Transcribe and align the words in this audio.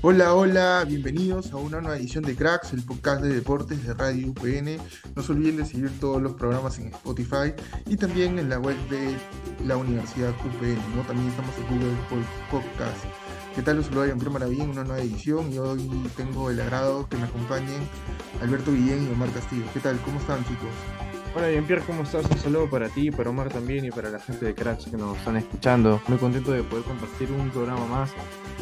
Hola, 0.00 0.32
hola, 0.32 0.84
bienvenidos 0.86 1.52
a 1.52 1.56
una 1.56 1.80
nueva 1.80 1.96
edición 1.96 2.22
de 2.22 2.36
Cracks, 2.36 2.72
el 2.72 2.84
podcast 2.84 3.20
de 3.20 3.34
deportes 3.34 3.84
de 3.84 3.94
Radio 3.94 4.28
UPN. 4.28 4.78
No 5.16 5.22
se 5.24 5.32
olviden 5.32 5.56
de 5.56 5.64
seguir 5.64 5.90
todos 5.98 6.22
los 6.22 6.34
programas 6.34 6.78
en 6.78 6.86
Spotify 6.86 7.52
y 7.84 7.96
también 7.96 8.38
en 8.38 8.48
la 8.48 8.60
web 8.60 8.76
de 8.90 9.16
la 9.66 9.76
Universidad 9.76 10.30
UPN, 10.30 10.78
¿no? 10.94 11.02
También 11.02 11.28
estamos 11.28 11.52
en 11.58 11.66
Google 11.66 11.96
Podcast. 12.48 13.04
¿Qué 13.56 13.62
tal? 13.62 13.78
Los 13.78 13.86
saludo 13.86 14.04
a 14.04 14.06
Jean 14.06 14.32
Maravilla 14.32 14.62
en 14.62 14.70
una 14.70 14.84
nueva 14.84 15.02
edición 15.02 15.52
y 15.52 15.58
hoy 15.58 15.90
tengo 16.16 16.48
el 16.48 16.60
agrado 16.60 17.08
que 17.08 17.16
me 17.16 17.24
acompañen 17.24 17.80
Alberto 18.40 18.70
Guillén 18.70 19.04
y 19.04 19.12
Omar 19.12 19.32
Castillo. 19.32 19.64
¿Qué 19.74 19.80
tal? 19.80 20.00
¿Cómo 20.02 20.20
están 20.20 20.44
chicos? 20.44 21.07
Hola 21.38 21.52
Jean-Pierre, 21.52 21.84
¿cómo 21.86 22.02
estás? 22.02 22.24
Un 22.28 22.36
saludo 22.36 22.68
para 22.68 22.88
ti, 22.88 23.12
para 23.12 23.30
Omar 23.30 23.48
también 23.48 23.84
y 23.84 23.92
para 23.92 24.10
la 24.10 24.18
gente 24.18 24.44
de 24.44 24.56
Cracks 24.56 24.86
que 24.86 24.96
nos 24.96 25.16
están 25.18 25.36
escuchando. 25.36 26.02
Muy 26.08 26.18
contento 26.18 26.50
de 26.50 26.64
poder 26.64 26.84
compartir 26.84 27.30
un 27.30 27.48
programa 27.50 27.86
más, 27.86 28.10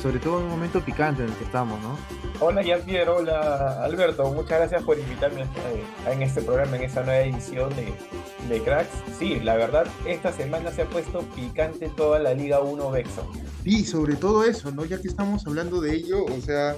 sobre 0.02 0.18
todo 0.18 0.40
en 0.40 0.45
un 0.45 0.50
momento 0.50 0.84
picante 0.84 1.22
en 1.22 1.30
el 1.30 1.34
que 1.36 1.44
estamos, 1.44 1.80
¿no? 1.80 1.96
Hola 2.39 2.61
Jean-Pierre, 2.61 3.08
hola 3.08 3.82
Alberto, 3.82 4.30
muchas 4.30 4.58
gracias 4.58 4.82
por 4.82 4.99
invitarme 4.99 5.46
en 6.07 6.22
este 6.22 6.43
programa, 6.43 6.76
en 6.76 6.82
esta 6.82 7.02
nueva 7.02 7.21
edición 7.21 7.71
de, 7.76 7.94
de 8.54 8.62
Cracks. 8.62 8.93
Sí, 9.18 9.40
la 9.40 9.57
verdad, 9.57 9.86
esta 10.07 10.30
semana 10.32 10.71
se 10.71 10.82
ha 10.82 10.86
puesto 10.86 11.21
picante 11.35 11.88
toda 11.96 12.18
la 12.18 12.35
Liga 12.35 12.61
1 12.61 12.90
Bexon. 12.90 13.27
Y 13.64 13.86
sobre 13.86 14.16
todo 14.16 14.44
eso, 14.44 14.71
¿no? 14.71 14.85
Ya 14.85 15.00
que 15.00 15.08
estamos 15.08 15.46
hablando 15.46 15.80
de 15.80 15.94
ello, 15.94 16.27
o 16.27 16.40
sea, 16.43 16.77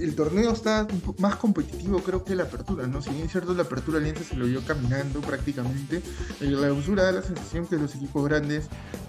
el 0.00 0.14
torneo 0.14 0.52
está 0.52 0.86
más 1.18 1.36
competitivo 1.36 2.00
creo 2.02 2.24
que 2.24 2.34
la 2.34 2.44
apertura, 2.44 2.86
¿no? 2.86 3.02
Si 3.02 3.10
bien 3.10 3.26
es 3.26 3.32
cierto 3.32 3.54
la 3.54 3.62
apertura 3.62 3.98
Alianza 3.98 4.24
se 4.24 4.36
lo 4.36 4.46
vio 4.46 4.64
caminando 4.64 5.20
prácticamente, 5.20 6.02
en 6.40 6.60
la 6.60 6.72
usura 6.72 7.04
da 7.04 7.12
la 7.12 7.22
sensación 7.22 7.66
que 7.66 7.76
los 7.76 7.94
equipos 7.94 8.24
grandes 8.24 8.68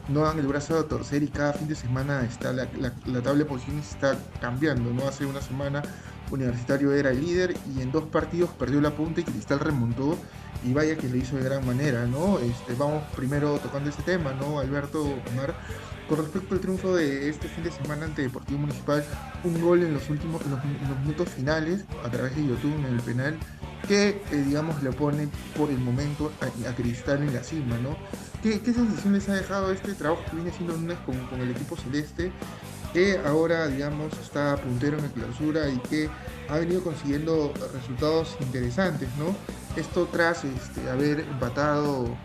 no 0.10 0.22
dan 0.22 0.40
el 0.40 0.48
brazo 0.48 0.78
a 0.78 0.88
torcer 0.88 1.24
y 1.24 1.28
cada 1.28 1.54
fin 1.54 1.68
de 1.68 1.76
semana 1.76 2.24
está 2.24 2.52
la, 2.52 2.68
la, 2.78 3.22
tabla 3.22 3.40
de 3.40 3.46
posiciones 3.46 3.90
está 3.90 4.18
cambiando, 4.40 4.94
¿no? 4.94 5.08
Hace 5.08 5.26
una 5.26 5.42
semana 5.42 5.82
Universitario 6.30 6.94
era 6.94 7.12
el 7.12 7.22
líder 7.22 7.56
y 7.76 7.82
en 7.82 7.92
dos 7.92 8.06
partidos 8.06 8.50
perdió 8.52 8.80
la 8.82 8.92
punta 8.92 9.22
y 9.22 9.24
Cristal 9.24 9.60
remontó 9.60 10.18
y 10.64 10.74
vaya 10.74 10.96
que 10.96 11.10
lo 11.10 11.18
hizo 11.18 11.36
de 11.36 11.44
gran 11.44 11.66
manera, 11.66 12.06
¿no? 12.06 12.40
Este, 12.40 12.74
vamos 12.76 13.04
primero 13.16 13.58
tocando 13.60 13.90
ese 13.90 14.02
tema, 14.04 14.34
¿no? 14.34 14.60
Alberto 14.60 15.02
Omar, 15.04 15.54
con 16.12 16.20
respecto 16.20 16.56
al 16.56 16.60
triunfo 16.60 16.94
de 16.94 17.30
este 17.30 17.48
fin 17.48 17.64
de 17.64 17.72
semana 17.72 18.04
ante 18.04 18.22
Deportivo 18.22 18.60
Municipal, 18.60 19.02
un 19.46 19.62
gol 19.62 19.82
en 19.82 19.94
los 19.94 20.10
últimos 20.10 20.42
en 20.42 20.52
los, 20.52 21.00
minutos 21.00 21.30
finales 21.30 21.86
a 22.04 22.12
través 22.12 22.36
de 22.36 22.46
YouTube 22.46 22.76
en 22.80 22.94
el 22.94 23.00
penal 23.00 23.38
que, 23.88 24.10
eh, 24.10 24.44
digamos, 24.46 24.84
le 24.84 24.92
pone 24.92 25.30
por 25.56 25.70
el 25.70 25.78
momento 25.78 26.30
a, 26.42 26.76
Cristal 26.76 27.24
en 27.24 27.34
la 27.34 27.42
cima, 27.42 27.78
¿no? 27.78 27.96
¿Qué, 28.44 28.60
¿Qué, 28.60 28.74
sensación 28.74 29.14
les 29.14 29.30
ha 29.30 29.36
dejado 29.36 29.72
este 29.72 29.94
trabajo 29.94 30.22
que 30.30 30.36
viene 30.36 30.52
haciendo 30.52 30.76
Nunes 30.76 30.98
con, 31.06 31.18
con 31.28 31.40
el 31.40 31.52
equipo 31.52 31.78
celeste 31.78 32.34
que 32.92 33.18
ahora, 33.26 33.68
digamos, 33.68 34.12
está 34.20 34.58
puntero 34.58 34.98
en 34.98 35.04
la 35.04 35.10
clausura 35.12 35.70
y 35.70 35.78
que 35.78 36.10
ha 36.50 36.58
venido 36.58 36.84
consiguiendo 36.84 37.54
resultados 37.74 38.36
interesantes, 38.42 39.08
¿no? 39.18 39.34
Esto 39.80 40.10
tras 40.12 40.44
este, 40.44 40.90
haber 40.90 41.22
empatado 41.22 42.18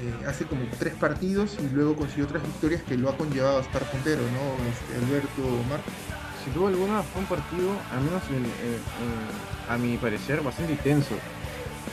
eh, 0.00 0.26
hace 0.26 0.44
como 0.44 0.62
tres 0.78 0.94
partidos 0.94 1.56
y 1.60 1.74
luego 1.74 1.96
consiguió 1.96 2.24
otras 2.24 2.42
victorias 2.42 2.82
que 2.82 2.96
lo 2.96 3.10
ha 3.10 3.16
conllevado 3.16 3.58
a 3.58 3.62
estar 3.62 3.82
puntero, 3.90 4.22
¿no? 4.22 4.68
Este, 4.70 5.04
Alberto 5.04 5.42
Omar. 5.42 5.80
Sin 6.44 6.54
duda 6.54 6.68
alguna 6.68 7.02
fue 7.02 7.22
un 7.22 7.26
partido, 7.26 7.70
al 7.92 8.00
menos 8.02 8.22
a 9.68 9.76
mi 9.76 9.96
parecer, 9.98 10.40
bastante 10.40 10.72
intenso, 10.72 11.14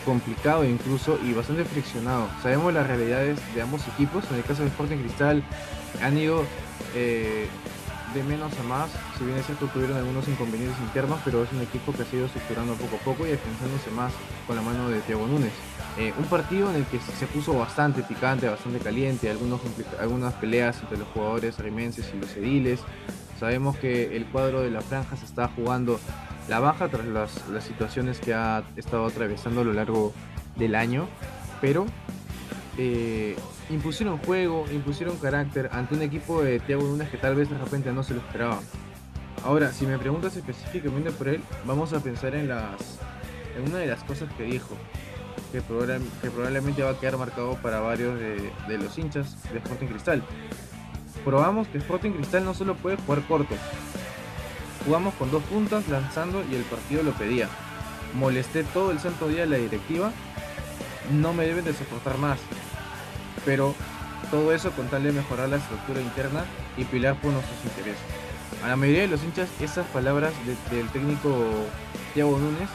complicado 0.06 0.64
incluso 0.64 1.20
y 1.24 1.34
bastante 1.34 1.66
friccionado. 1.66 2.30
Sabemos 2.42 2.74
las 2.74 2.88
realidades 2.88 3.40
de 3.54 3.62
ambos 3.62 3.82
equipos, 3.88 4.24
en 4.32 4.38
el 4.38 4.44
caso 4.44 4.62
de 4.62 4.70
Sporting 4.70 4.98
Cristal 4.98 5.44
han 6.02 6.18
ido 6.18 6.44
eh, 6.94 7.48
de 8.16 8.24
menos 8.24 8.58
a 8.58 8.64
más, 8.64 8.90
si 9.18 9.26
bien 9.26 9.38
es 9.38 9.46
cierto 9.46 9.68
tuvieron 9.68 9.98
algunos 9.98 10.26
inconvenientes 10.28 10.80
internos, 10.80 11.20
pero 11.26 11.44
es 11.44 11.52
un 11.52 11.62
equipo 11.62 11.92
que 11.92 12.04
ha 12.04 12.06
sido 12.06 12.26
estructurando 12.26 12.74
poco 12.76 12.96
a 12.96 13.00
poco 13.00 13.28
y 13.28 13.34
afianzándose 13.34 13.92
más 13.92 14.14
con 14.48 14.56
la 14.56 14.62
mano 14.62 14.90
de 14.90 15.02
Thiago 15.02 15.28
Núñez. 15.28 15.52
Eh, 15.98 16.14
un 16.18 16.24
partido 16.26 16.70
en 16.70 16.78
el 16.78 16.86
que 16.86 17.00
se 17.00 17.28
puso 17.28 17.54
bastante 17.54 18.04
picante, 18.04 18.48
bastante 18.48 18.80
caliente, 18.80 19.30
algunos, 19.30 19.60
algunas 20.00 20.34
peleas 20.36 20.80
entre 20.82 20.98
los 20.98 21.08
jugadores 21.10 21.60
rimenses 21.60 22.10
y 22.14 22.18
los 22.18 22.36
ediles. 22.38 22.80
Sabemos 23.38 23.78
que 23.78 24.16
el 24.16 24.26
cuadro 24.26 24.62
de 24.62 24.72
la 24.72 24.82
franja 24.82 25.18
se 25.18 25.26
está 25.26 25.50
jugando 25.50 26.00
la 26.48 26.60
baja 26.60 26.88
tras 26.88 27.06
las, 27.06 27.48
las 27.50 27.66
situaciones 27.66 28.20
que 28.20 28.34
ha 28.34 28.64
estado 28.78 29.06
atravesando 29.06 29.62
a 29.62 29.64
lo 29.66 29.74
largo 29.74 30.14
del 30.56 30.76
año, 30.76 31.08
pero 31.60 31.86
eh, 32.78 33.36
impusieron 33.70 34.18
juego, 34.20 34.66
impusieron 34.72 35.18
carácter 35.18 35.70
ante 35.72 35.96
un 35.96 36.02
equipo 36.02 36.42
de 36.42 36.60
Thiago 36.60 36.84
Nunes 36.84 37.10
que 37.10 37.18
tal 37.18 37.36
vez 37.36 37.50
de 37.50 37.58
repente 37.58 37.92
no 37.92 38.04
se 38.04 38.14
lo 38.14 38.20
esperaba. 38.22 38.60
Ahora, 39.44 39.72
si 39.72 39.86
me 39.86 39.98
preguntas 39.98 40.36
específicamente 40.36 41.12
por 41.12 41.28
él, 41.28 41.42
vamos 41.66 41.94
a 41.94 42.00
pensar 42.00 42.36
en 42.36 42.48
las 42.48 43.00
en 43.56 43.70
una 43.70 43.80
de 43.80 43.88
las 43.88 44.04
cosas 44.04 44.28
que 44.34 44.44
dijo, 44.44 44.76
que, 45.52 45.62
probablemente 45.62 46.84
va 46.84 46.92
a 46.92 47.00
quedar 47.00 47.18
marcado 47.18 47.56
para 47.62 47.80
varios 47.80 48.20
de, 48.20 48.52
de, 48.68 48.78
los 48.78 48.98
hinchas 48.98 49.42
de 49.52 49.60
Sporting 49.60 49.88
Cristal. 49.88 50.24
Probamos 51.24 51.68
que 51.70 51.78
Sporting 51.78 52.12
Cristal 52.12 52.44
no 52.44 52.54
solo 52.54 52.76
puede 52.76 52.98
jugar 52.98 53.22
corto, 53.28 53.56
jugamos 54.86 55.14
con 55.16 55.32
dos 55.32 55.44
puntas 55.44 55.88
lanzando 55.88 56.44
y 56.52 56.56
el 56.56 56.64
partido 56.64 57.04
lo 57.04 57.12
pedía. 57.14 57.48
Molesté 58.14 58.64
todo 58.64 58.92
el 58.92 59.00
santo 59.00 59.28
día 59.28 59.44
a 59.44 59.48
la 59.48 59.58
directiva, 59.58 60.12
no 61.14 61.34
me 61.34 61.46
deben 61.46 61.66
de 61.66 61.74
soportar 61.74 62.18
más, 62.18 62.40
pero 63.46 63.74
todo 64.32 64.52
eso 64.54 64.72
con 64.72 64.88
tal 64.88 65.04
de 65.04 65.12
mejorar 65.12 65.50
la 65.50 65.58
estructura 65.58 66.02
interna 66.02 66.44
y 66.78 66.84
pilar 66.84 67.16
por 67.22 67.32
nuestros 67.32 67.64
intereses. 67.64 68.02
A 68.64 68.68
la 68.70 68.76
mayoría 68.76 69.02
de 69.02 69.08
los 69.08 69.24
hinchas 69.24 69.50
esas 69.62 69.86
palabras 69.88 70.34
del 70.72 70.90
técnico 70.90 71.30
Thiago 72.14 72.38
Núñez 72.38 72.70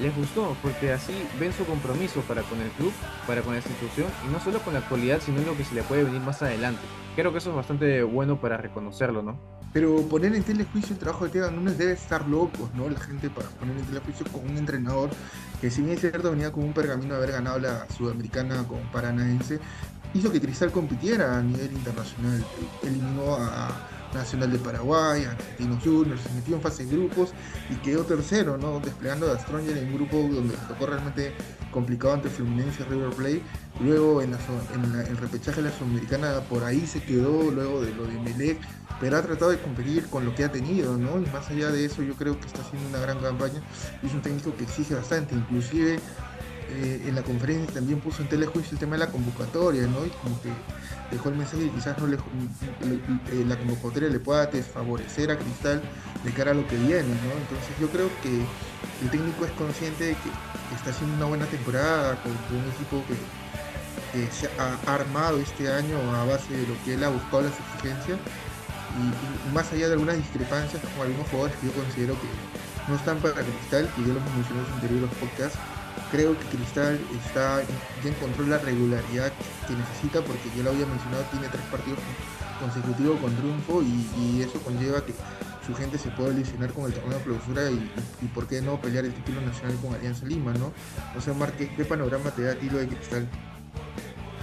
les 0.00 0.14
gustó 0.16 0.56
porque 0.62 0.92
así 0.92 1.12
ven 1.38 1.52
su 1.52 1.64
compromiso 1.64 2.20
para 2.22 2.42
con 2.42 2.60
el 2.60 2.70
club, 2.70 2.92
para 3.26 3.42
con 3.42 3.52
la 3.52 3.60
institución 3.60 4.08
y 4.26 4.32
no 4.32 4.40
solo 4.40 4.58
con 4.60 4.72
la 4.72 4.80
actualidad 4.80 5.20
sino 5.20 5.38
en 5.38 5.46
lo 5.46 5.56
que 5.56 5.64
se 5.64 5.74
le 5.74 5.82
puede 5.82 6.04
venir 6.04 6.20
más 6.20 6.42
adelante. 6.42 6.82
Creo 7.14 7.30
que 7.30 7.38
eso 7.38 7.50
es 7.50 7.56
bastante 7.56 8.02
bueno 8.02 8.40
para 8.40 8.56
reconocerlo, 8.56 9.22
¿no? 9.22 9.61
Pero 9.72 10.02
poner 10.08 10.34
en 10.34 10.42
telejuicio 10.42 10.92
el 10.92 10.98
trabajo 10.98 11.24
de 11.24 11.30
Thiago 11.30 11.50
Núñez 11.50 11.78
debe 11.78 11.92
estar 11.92 12.28
locos, 12.28 12.74
¿no? 12.74 12.88
La 12.90 13.00
gente 13.00 13.30
para 13.30 13.48
poner 13.48 13.76
en 13.76 13.84
telejuicio 13.84 14.26
con 14.30 14.48
un 14.50 14.58
entrenador 14.58 15.10
que 15.60 15.70
si 15.70 15.80
bien 15.80 15.94
es 15.94 16.00
cierto 16.00 16.30
venía 16.30 16.52
con 16.52 16.64
un 16.64 16.74
pergamino 16.74 17.14
de 17.14 17.16
haber 17.18 17.32
ganado 17.32 17.58
la 17.58 17.86
Sudamericana 17.96 18.66
con 18.68 18.80
Paranaense, 18.92 19.60
hizo 20.14 20.30
que 20.30 20.40
Cristal 20.40 20.70
compitiera 20.72 21.38
a 21.38 21.42
nivel 21.42 21.72
internacional. 21.72 22.44
Eliminó 22.82 23.36
a 23.36 23.88
Nacional 24.14 24.52
de 24.52 24.58
Paraguay, 24.58 25.24
a 25.24 25.30
Argentinos 25.30 25.82
Juniors, 25.82 26.20
se 26.20 26.30
metió 26.32 26.56
en 26.56 26.62
fase 26.62 26.84
de 26.84 26.96
grupos 26.96 27.30
y 27.70 27.76
quedó 27.76 28.04
tercero, 28.04 28.58
¿no? 28.58 28.80
Desplegando 28.80 29.30
a 29.30 29.38
Stronger 29.38 29.76
en 29.76 29.88
un 29.88 29.94
grupo 29.94 30.16
donde 30.16 30.54
tocó 30.68 30.86
realmente 30.86 31.32
complicado 31.70 32.14
ante 32.14 32.28
Fluminense 32.28 32.84
River 32.84 33.10
Plate. 33.10 33.42
Luego 33.80 34.20
en, 34.20 34.34
el 34.34 35.16
repechaje 35.16 35.62
de 35.62 35.70
la 35.70 35.76
Sudamericana 35.76 36.40
por 36.48 36.62
ahí 36.64 36.86
se 36.86 37.02
quedó, 37.02 37.50
luego 37.50 37.82
de 37.82 37.94
lo 37.94 38.04
de 38.04 38.18
Melec, 38.20 38.58
pero 39.02 39.16
ha 39.16 39.22
tratado 39.22 39.50
de 39.50 39.58
competir 39.58 40.06
con 40.06 40.24
lo 40.24 40.32
que 40.32 40.44
ha 40.44 40.52
tenido, 40.52 40.96
¿no? 40.96 41.20
Y 41.20 41.26
más 41.32 41.50
allá 41.50 41.70
de 41.70 41.84
eso 41.84 42.04
yo 42.04 42.14
creo 42.14 42.38
que 42.38 42.46
está 42.46 42.62
haciendo 42.62 42.88
una 42.88 43.00
gran 43.00 43.18
campaña. 43.18 43.60
Es 44.00 44.14
un 44.14 44.22
técnico 44.22 44.54
que 44.54 44.62
exige 44.62 44.94
bastante, 44.94 45.34
inclusive 45.34 45.98
eh, 46.70 47.02
en 47.08 47.16
la 47.16 47.22
conferencia 47.22 47.74
también 47.74 47.98
puso 47.98 48.22
en 48.22 48.28
telejuicio 48.28 48.74
el 48.74 48.78
tema 48.78 48.92
de 48.92 49.00
la 49.00 49.10
convocatoria, 49.10 49.82
¿no? 49.88 50.06
Y 50.06 50.10
como 50.22 50.40
que 50.40 50.50
dejó 51.10 51.30
el 51.30 51.34
mensaje 51.34 51.64
que 51.64 51.70
quizás 51.70 51.98
no 51.98 52.06
eh, 52.06 53.44
la 53.44 53.58
convocatoria 53.58 54.08
le 54.08 54.20
pueda 54.20 54.46
desfavorecer 54.46 55.32
a 55.32 55.36
Cristal 55.36 55.82
de 56.22 56.30
cara 56.30 56.52
a 56.52 56.54
lo 56.54 56.64
que 56.68 56.76
viene, 56.76 57.02
¿no? 57.02 57.32
Entonces 57.42 57.74
yo 57.80 57.88
creo 57.88 58.08
que 58.22 58.30
el 59.02 59.10
técnico 59.10 59.44
es 59.44 59.50
consciente 59.52 60.04
de 60.04 60.12
que 60.12 60.76
está 60.76 60.90
haciendo 60.90 61.16
una 61.16 61.26
buena 61.26 61.46
temporada 61.46 62.22
con, 62.22 62.30
un 62.56 62.70
equipo 62.70 63.02
que, 63.08 63.16
se 64.30 64.48
ha 64.60 64.94
armado 64.94 65.40
este 65.40 65.72
año 65.72 65.96
a 66.14 66.24
base 66.24 66.54
de 66.54 66.66
lo 66.66 66.74
que 66.84 66.94
él 66.94 67.02
ha 67.02 67.08
buscado 67.08 67.42
las 67.42 67.54
exigencias 67.58 68.18
y, 68.98 69.54
más 69.54 69.72
allá 69.72 69.88
de 69.88 69.94
algunas 69.94 70.16
discrepancias 70.16 70.82
con 70.96 71.06
algunos 71.06 71.28
jugadores 71.28 71.56
que 71.56 71.66
yo 71.66 71.72
considero 71.72 72.14
que 72.14 72.28
no 72.88 72.96
están 72.96 73.18
para 73.18 73.34
Cristal, 73.34 73.88
que 73.94 74.02
ya 74.02 74.12
lo 74.14 74.20
hemos 74.20 74.34
mencionado 74.34 74.66
en 74.66 74.74
anteriores 74.74 75.10
podcasts, 75.20 75.58
creo 76.10 76.38
que 76.38 76.44
Cristal 76.56 77.00
está 77.24 77.62
ya 78.04 78.10
encontró 78.10 78.46
la 78.46 78.58
regularidad 78.58 79.32
que 79.66 79.74
necesita 79.74 80.20
porque 80.20 80.50
ya 80.56 80.62
lo 80.62 80.70
había 80.70 80.86
mencionado 80.86 81.24
tiene 81.30 81.48
tres 81.48 81.62
partidos 81.70 81.98
consecutivos 82.60 83.18
con 83.20 83.34
triunfo 83.34 83.82
y, 83.82 84.42
eso 84.42 84.60
conlleva 84.60 85.04
que 85.04 85.14
su 85.66 85.74
gente 85.74 85.98
se 85.98 86.10
pueda 86.10 86.30
lesionar 86.30 86.72
con 86.72 86.86
el 86.86 86.92
torneo 86.92 87.18
de 87.18 87.24
clausura 87.24 87.70
y, 87.70 88.26
por 88.28 88.46
qué 88.46 88.60
no 88.60 88.80
pelear 88.80 89.04
el 89.04 89.14
título 89.14 89.40
nacional 89.40 89.76
con 89.82 89.94
Alianza 89.94 90.26
Lima, 90.26 90.52
¿no? 90.54 90.72
No 91.14 91.20
sé, 91.20 91.32
Mar, 91.32 91.52
¿qué, 91.52 91.84
panorama 91.84 92.30
te 92.30 92.42
da 92.42 92.52
a 92.52 92.54
ti 92.54 92.68
lo 92.68 92.78
de 92.78 92.88
Cristal? 92.88 93.28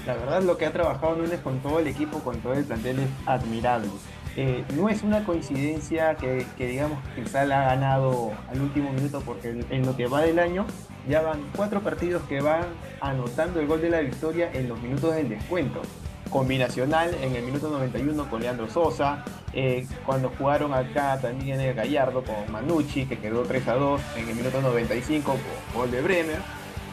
La 0.05 0.15
verdad 0.15 0.41
lo 0.41 0.57
que 0.57 0.65
ha 0.65 0.73
trabajado 0.73 1.15
Núñez 1.15 1.39
con 1.41 1.59
todo 1.59 1.79
el 1.79 1.87
equipo, 1.87 2.19
con 2.19 2.39
todo 2.39 2.53
el 2.53 2.63
plantel 2.63 2.99
es 2.99 3.09
admirable. 3.25 3.89
Eh, 4.41 4.63
no 4.73 4.87
es 4.87 5.03
una 5.03 5.25
coincidencia 5.25 6.15
que, 6.15 6.45
digamos 6.57 6.97
que 7.03 7.23
Cristal 7.23 7.51
ha 7.51 7.65
ganado 7.65 8.31
al 8.49 8.61
último 8.61 8.89
minuto 8.93 9.21
porque 9.25 9.65
en 9.69 9.85
lo 9.85 9.97
que 9.97 10.07
va 10.07 10.21
del 10.21 10.39
año 10.39 10.65
ya 11.09 11.21
van 11.21 11.41
cuatro 11.57 11.81
partidos 11.81 12.23
que 12.23 12.39
van 12.39 12.63
anotando 13.01 13.59
el 13.59 13.67
gol 13.67 13.81
de 13.81 13.89
la 13.89 13.99
victoria 13.99 14.49
en 14.53 14.69
los 14.69 14.81
minutos 14.81 15.13
del 15.13 15.27
descuento. 15.27 15.81
combinacional 16.29 17.13
en 17.21 17.35
el 17.35 17.43
minuto 17.43 17.69
91 17.69 18.29
con 18.29 18.41
Leandro 18.41 18.69
Sosa, 18.69 19.25
eh, 19.51 19.85
cuando 20.05 20.31
jugaron 20.37 20.73
acá 20.73 21.19
también 21.19 21.59
en 21.59 21.67
el 21.67 21.75
Gallardo 21.75 22.23
con 22.23 22.49
Manucci, 22.49 23.07
que 23.07 23.19
quedó 23.19 23.43
3 23.43 23.67
a 23.67 23.73
2 23.73 24.01
en 24.15 24.29
el 24.29 24.35
minuto 24.35 24.61
95 24.61 25.31
con 25.33 25.81
gol 25.81 25.91
de 25.91 26.01
Bremer, 26.01 26.39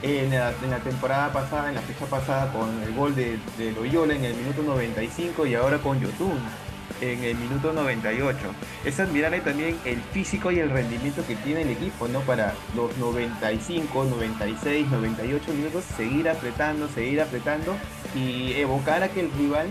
en 0.02 0.30
la, 0.30 0.78
temporada 0.82 1.32
pasada, 1.32 1.68
en 1.68 1.76
la 1.76 1.80
fecha 1.82 2.06
pasada 2.06 2.52
con 2.52 2.82
el 2.82 2.92
gol 2.92 3.14
de, 3.14 3.38
de 3.56 3.70
Loyola 3.70 4.16
en 4.16 4.24
el 4.24 4.34
minuto 4.34 4.64
95 4.64 5.46
y 5.46 5.54
ahora 5.54 5.78
con 5.78 6.00
Yotun 6.00 6.65
en 7.00 7.24
el 7.24 7.36
minuto 7.36 7.72
98. 7.72 8.38
Es 8.84 9.00
admirable 9.00 9.40
también 9.40 9.76
el 9.84 10.00
físico 10.12 10.50
y 10.50 10.58
el 10.58 10.70
rendimiento 10.70 11.26
que 11.26 11.36
tiene 11.36 11.62
el 11.62 11.70
equipo, 11.70 12.08
¿no? 12.08 12.20
Para 12.20 12.54
los 12.74 12.96
95, 12.98 14.04
96, 14.04 14.88
98 14.90 15.52
minutos 15.52 15.84
seguir 15.96 16.28
apretando, 16.28 16.88
seguir 16.88 17.20
apretando 17.20 17.76
y 18.14 18.52
evocar 18.54 19.02
a 19.02 19.08
que 19.08 19.20
el 19.20 19.32
rival 19.32 19.68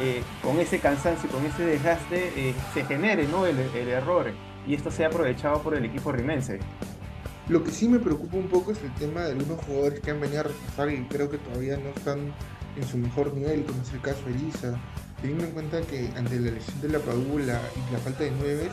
eh, 0.00 0.22
con 0.42 0.60
ese 0.60 0.78
cansancio, 0.78 1.28
con 1.28 1.44
ese 1.44 1.64
desgaste, 1.64 2.32
eh, 2.36 2.54
se 2.72 2.84
genere 2.84 3.26
¿no? 3.26 3.46
el, 3.46 3.58
error 3.58 4.30
y 4.66 4.74
esto 4.74 4.92
sea 4.92 5.08
aprovechado 5.08 5.60
por 5.60 5.74
el 5.74 5.84
equipo 5.84 6.12
rimense. 6.12 6.60
Lo 7.48 7.64
que 7.64 7.72
sí 7.72 7.88
me 7.88 7.98
preocupa 7.98 8.36
un 8.36 8.48
poco 8.48 8.70
es 8.70 8.82
el 8.82 8.94
tema 8.94 9.22
de 9.22 9.32
algunos 9.32 9.58
jugadores 9.64 10.00
que 10.00 10.10
han 10.10 10.20
venido 10.20 10.40
a 10.40 10.44
repasar 10.44 10.92
y 10.92 11.02
creo 11.06 11.30
que 11.30 11.38
todavía 11.38 11.78
no 11.78 11.88
están 11.90 12.32
en 12.76 12.86
su 12.86 12.96
mejor 12.98 13.34
nivel, 13.34 13.64
como 13.64 13.82
es 13.82 13.92
el 13.92 14.00
caso 14.00 14.22
de 14.26 14.32
Elisa 14.32 14.78
teniendo 15.20 15.44
en 15.44 15.50
cuenta 15.52 15.80
que 15.82 16.10
ante 16.16 16.38
la 16.38 16.50
lesión 16.50 16.80
de 16.80 16.88
la 16.88 16.98
Padula 17.00 17.60
y 17.76 17.92
la 17.92 17.98
falta 17.98 18.24
de 18.24 18.32
nueve, 18.32 18.68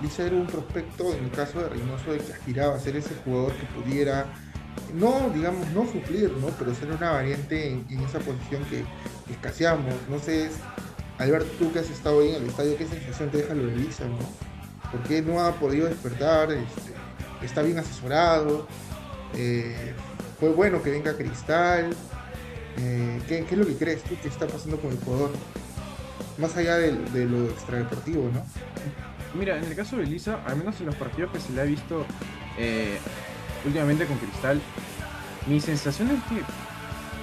Lisa 0.00 0.24
era 0.24 0.36
un 0.36 0.46
prospecto, 0.46 1.12
en 1.14 1.24
el 1.24 1.30
caso 1.30 1.60
de 1.60 1.68
Reynoso, 1.70 2.12
de 2.12 2.18
que 2.18 2.32
aspiraba 2.32 2.76
a 2.76 2.78
ser 2.78 2.96
ese 2.96 3.14
jugador 3.24 3.52
que 3.54 3.66
pudiera, 3.66 4.26
no, 4.94 5.30
digamos, 5.34 5.68
no 5.70 5.84
suplir, 5.86 6.30
¿no? 6.40 6.48
pero 6.58 6.74
ser 6.74 6.90
una 6.92 7.10
variante 7.10 7.72
en, 7.72 8.00
esa 8.00 8.20
posición 8.20 8.64
que 8.66 8.84
escaseamos. 9.32 9.94
No 10.08 10.18
sé, 10.18 10.50
Alberto, 11.18 11.50
tú 11.58 11.72
que 11.72 11.80
has 11.80 11.90
estado 11.90 12.20
ahí 12.20 12.30
en 12.30 12.42
el 12.42 12.48
estadio, 12.48 12.76
¿qué 12.76 12.86
sensación 12.86 13.30
te 13.30 13.38
deja 13.38 13.54
lo 13.54 13.66
de 13.66 13.76
Lisa, 13.76 14.04
no? 14.06 14.18
¿Por 14.92 15.02
qué 15.02 15.20
no 15.20 15.40
ha 15.40 15.52
podido 15.54 15.86
despertar? 15.88 16.52
Este, 16.52 16.92
está 17.42 17.62
bien 17.62 17.78
asesorado. 17.78 18.66
Eh, 19.34 19.92
fue 20.38 20.50
bueno 20.50 20.80
que 20.82 20.90
venga 20.90 21.14
Cristal. 21.14 21.90
Eh, 22.78 23.20
¿qué, 23.28 23.44
¿qué, 23.44 23.54
es 23.54 23.58
lo 23.58 23.66
que 23.66 23.76
crees 23.76 24.02
tú 24.04 24.16
que 24.22 24.28
está 24.28 24.46
pasando 24.46 24.80
con 24.80 24.92
el 24.92 24.98
jugador? 24.98 25.32
Más 26.38 26.56
allá 26.56 26.76
de, 26.76 27.26
lo 27.26 27.46
extradeportivo, 27.46 28.30
¿no? 28.32 28.44
Mira, 29.34 29.58
en 29.58 29.64
el 29.64 29.74
caso 29.76 29.96
de 29.96 30.04
Elisa, 30.04 30.38
al 30.46 30.56
menos 30.56 30.80
en 30.80 30.86
los 30.86 30.94
partidos 30.94 31.32
que 31.32 31.40
se 31.40 31.52
le 31.52 31.60
ha 31.60 31.64
visto 31.64 32.06
eh, 32.56 32.98
últimamente 33.66 34.06
con 34.06 34.16
Cristal, 34.18 34.60
mi 35.46 35.60
sensación 35.60 36.10
es 36.10 36.22
que 36.24 36.42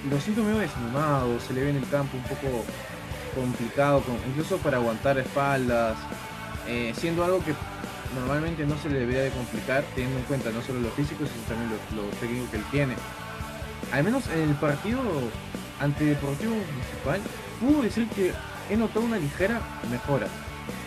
lo 0.09 0.19
siento 0.19 0.43
medio 0.43 0.59
desanimado, 0.59 1.39
se 1.39 1.53
le 1.53 1.63
ve 1.63 1.69
en 1.71 1.77
el 1.77 1.89
campo 1.89 2.17
un 2.17 2.23
poco 2.23 2.63
complicado, 3.33 4.03
incluso 4.27 4.57
para 4.57 4.77
aguantar 4.77 5.17
espaldas, 5.17 5.97
eh, 6.67 6.93
siendo 6.95 7.23
algo 7.23 7.43
que 7.43 7.53
normalmente 8.13 8.65
no 8.65 8.77
se 8.77 8.89
le 8.89 8.99
debería 8.99 9.23
de 9.23 9.31
complicar, 9.31 9.83
teniendo 9.95 10.19
en 10.19 10.25
cuenta 10.25 10.51
no 10.51 10.61
solo 10.61 10.81
lo 10.81 10.89
físico, 10.91 11.25
sino 11.25 11.43
también 11.47 11.71
lo, 11.71 12.03
lo 12.03 12.09
técnico 12.17 12.51
que 12.51 12.57
él 12.57 12.63
tiene. 12.71 12.95
Al 13.91 14.03
menos 14.03 14.27
en 14.27 14.49
el 14.49 14.55
partido 14.55 14.99
ante 15.79 16.05
Deportivo 16.05 16.53
Municipal, 16.53 17.21
pudo 17.59 17.81
decir 17.81 18.07
que 18.09 18.31
he 18.69 18.77
notado 18.77 19.05
una 19.05 19.17
ligera 19.17 19.61
mejora. 19.89 20.27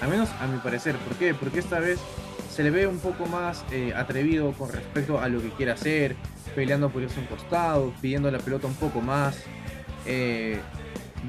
Al 0.00 0.08
menos 0.08 0.28
a 0.40 0.46
mi 0.46 0.58
parecer. 0.58 0.96
¿Por 0.96 1.16
qué? 1.16 1.34
Porque 1.34 1.60
esta 1.60 1.78
vez 1.78 1.98
se 2.50 2.62
le 2.62 2.70
ve 2.70 2.86
un 2.86 2.98
poco 2.98 3.26
más 3.26 3.64
eh, 3.70 3.92
atrevido 3.94 4.52
con 4.52 4.70
respecto 4.70 5.20
a 5.20 5.28
lo 5.28 5.40
que 5.40 5.50
quiere 5.50 5.72
hacer, 5.72 6.16
peleando 6.54 6.90
por 6.90 7.02
irse 7.02 7.20
un 7.20 7.26
costado, 7.26 7.92
pidiendo 8.00 8.30
la 8.30 8.38
pelota 8.38 8.66
un 8.66 8.74
poco 8.74 9.00
más, 9.00 9.38
eh, 10.06 10.58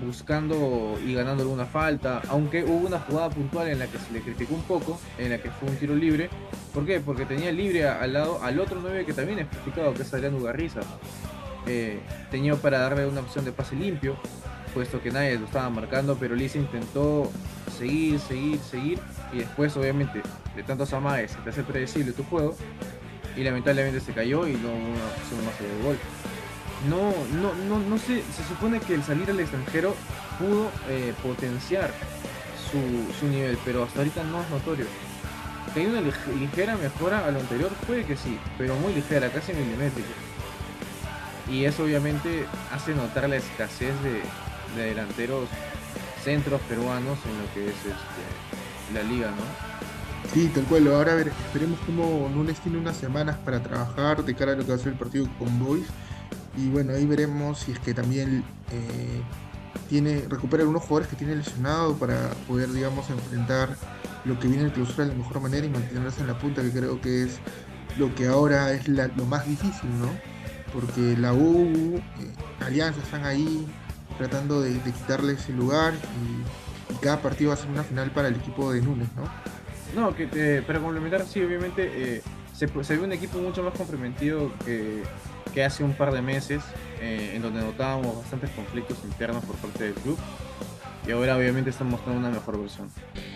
buscando 0.03 0.97
y 1.05 1.13
ganando 1.13 1.43
alguna 1.43 1.65
falta, 1.65 2.21
aunque 2.29 2.63
hubo 2.63 2.87
una 2.87 2.99
jugada 2.99 3.29
puntual 3.29 3.67
en 3.67 3.79
la 3.79 3.87
que 3.87 3.97
se 3.97 4.11
le 4.13 4.21
criticó 4.21 4.55
un 4.55 4.63
poco, 4.63 4.99
en 5.17 5.31
la 5.31 5.37
que 5.39 5.51
fue 5.51 5.69
un 5.69 5.75
tiro 5.75 5.95
libre. 5.95 6.29
¿Por 6.73 6.85
qué? 6.85 6.99
Porque 6.99 7.25
tenía 7.25 7.51
libre 7.51 7.87
al 7.87 8.13
lado 8.13 8.41
al 8.43 8.59
otro 8.59 8.79
9 8.81 9.05
que 9.05 9.13
también 9.13 9.39
es 9.39 9.47
criticado, 9.47 9.93
que 9.93 10.03
es 10.03 10.13
Adrián 10.13 10.35
Ugarriza. 10.35 10.81
Eh, 11.67 11.99
tenía 12.31 12.55
para 12.55 12.79
darle 12.79 13.05
una 13.05 13.21
opción 13.21 13.45
de 13.45 13.51
pase 13.51 13.75
limpio, 13.75 14.15
puesto 14.73 15.01
que 15.01 15.11
nadie 15.11 15.37
lo 15.37 15.45
estaba 15.45 15.69
marcando, 15.69 16.17
pero 16.17 16.35
Lisa 16.35 16.57
intentó 16.57 17.31
seguir, 17.77 18.19
seguir, 18.19 18.59
seguir, 18.59 18.99
y 19.33 19.39
después 19.39 19.75
obviamente 19.77 20.21
de 20.55 20.63
tantos 20.63 20.93
amagues 20.93 21.31
se 21.31 21.37
te 21.39 21.49
hace 21.49 21.63
predecible 21.63 22.11
tu 22.11 22.23
juego, 22.23 22.55
y 23.35 23.43
lamentablemente 23.43 23.99
se 23.99 24.11
cayó 24.13 24.47
y 24.47 24.53
no 24.53 24.69
una 24.69 25.05
opción 25.05 25.45
más 25.45 25.59
de 25.59 25.83
gol. 25.83 25.97
No, 26.89 27.11
no, 27.41 27.53
no, 27.65 27.79
no 27.79 27.97
sé, 27.97 28.23
se 28.35 28.43
supone 28.43 28.79
que 28.79 28.95
el 28.95 29.03
salir 29.03 29.29
al 29.29 29.39
extranjero 29.39 29.95
pudo 30.37 30.71
eh, 30.89 31.13
potenciar 31.21 31.91
su, 32.71 33.13
su, 33.19 33.27
nivel, 33.27 33.57
pero 33.65 33.83
hasta 33.83 33.99
ahorita 33.99 34.23
no 34.23 34.41
es 34.41 34.49
notorio. 34.49 34.85
¿Que 35.73 35.81
hay 35.81 35.85
una 35.85 36.01
ligera 36.01 36.77
mejora 36.77 37.25
a 37.25 37.31
lo 37.31 37.39
anterior? 37.39 37.69
Puede 37.85 38.05
que 38.05 38.15
sí, 38.15 38.39
pero 38.57 38.75
muy 38.75 38.93
ligera, 38.93 39.29
casi 39.29 39.53
milimétrica. 39.53 40.07
Y 41.51 41.65
eso 41.65 41.83
obviamente 41.83 42.45
hace 42.71 42.93
notar 42.93 43.27
la 43.29 43.37
escasez 43.37 43.93
de, 44.03 44.21
de 44.75 44.87
delanteros 44.87 45.47
centros 46.23 46.61
peruanos 46.61 47.17
en 47.25 47.39
lo 47.39 47.53
que 47.53 47.69
es 47.69 47.75
este, 47.77 48.93
la 48.93 49.03
liga, 49.03 49.31
¿no? 49.31 49.69
Sí, 50.33 50.51
tal 50.53 50.63
cual. 50.65 50.87
Ahora 50.87 51.13
a 51.13 51.15
ver, 51.15 51.29
esperemos 51.29 51.79
cómo 51.85 52.29
Nunes 52.29 52.59
tiene 52.59 52.77
unas 52.77 52.97
semanas 52.97 53.37
para 53.37 53.63
trabajar 53.63 54.23
de 54.23 54.35
cara 54.35 54.51
a 54.51 54.55
lo 54.55 54.63
que 54.63 54.69
va 54.69 54.75
a 54.75 54.79
ser 54.79 54.93
el 54.93 54.99
partido 54.99 55.27
con 55.39 55.57
Boys. 55.59 55.87
Y 56.57 56.69
bueno, 56.69 56.93
ahí 56.93 57.05
veremos 57.05 57.59
si 57.59 57.71
es 57.71 57.79
que 57.79 57.93
también 57.93 58.43
eh, 58.71 59.21
tiene 59.89 60.25
recupera 60.29 60.61
algunos 60.61 60.83
jugadores 60.83 61.07
que 61.07 61.15
tiene 61.15 61.35
lesionado 61.35 61.95
para 61.95 62.29
poder, 62.47 62.69
digamos, 62.71 63.09
enfrentar 63.09 63.75
lo 64.25 64.39
que 64.39 64.47
viene 64.47 64.65
el 64.65 64.71
clausura 64.71 65.05
de 65.05 65.11
la 65.11 65.17
mejor 65.17 65.41
manera 65.41 65.65
y 65.65 65.69
mantenerse 65.69 66.21
en 66.21 66.27
la 66.27 66.37
punta, 66.37 66.61
que 66.61 66.71
creo 66.71 66.99
que 67.01 67.23
es 67.23 67.39
lo 67.97 68.13
que 68.13 68.27
ahora 68.27 68.71
es 68.73 68.87
lo 68.87 69.25
más 69.25 69.47
difícil, 69.47 69.89
¿no? 69.99 70.09
Porque 70.73 71.17
la 71.17 71.33
U, 71.33 71.97
eh, 71.97 72.03
Alianza 72.63 73.01
están 73.01 73.25
ahí, 73.25 73.65
tratando 74.19 74.61
de, 74.61 74.77
quitarle 74.81 75.33
ese 75.33 75.53
lugar 75.53 75.93
y, 75.95 76.43
cada 77.01 77.21
partido 77.21 77.49
va 77.49 77.53
a 77.53 77.57
ser 77.57 77.69
una 77.69 77.83
final 77.83 78.11
para 78.11 78.27
el 78.27 78.35
equipo 78.35 78.73
de 78.73 78.81
Nunes, 78.81 79.07
¿no? 79.15 80.01
No, 80.01 80.15
que 80.15 80.27
eh, 80.33 80.63
para 80.65 80.79
complementar, 80.79 81.25
sí, 81.25 81.41
obviamente 81.41 82.17
eh, 82.17 82.21
se, 82.53 82.67
se, 82.67 82.97
ve 82.97 83.03
un 83.03 83.11
equipo 83.13 83.37
mucho 83.37 83.63
más 83.63 83.73
comprometido 83.75 84.51
que, 84.65 85.03
que 85.53 85.63
hace 85.63 85.83
un 85.83 85.93
par 85.93 86.11
de 86.11 86.21
meses, 86.21 86.61
eh, 86.99 87.33
en 87.35 87.41
donde 87.41 87.61
notábamos 87.61 88.17
bastantes 88.17 88.49
conflictos 88.49 88.97
internos 89.05 89.45
por 89.45 89.55
parte 89.57 89.85
del 89.85 89.93
club. 89.93 90.17
Y 91.07 91.11
ahora 91.11 91.37
obviamente 91.37 91.69
están 91.69 91.89
mostrando 91.89 92.19
una 92.19 92.29
mejor 92.29 92.59
versión. 92.59 92.89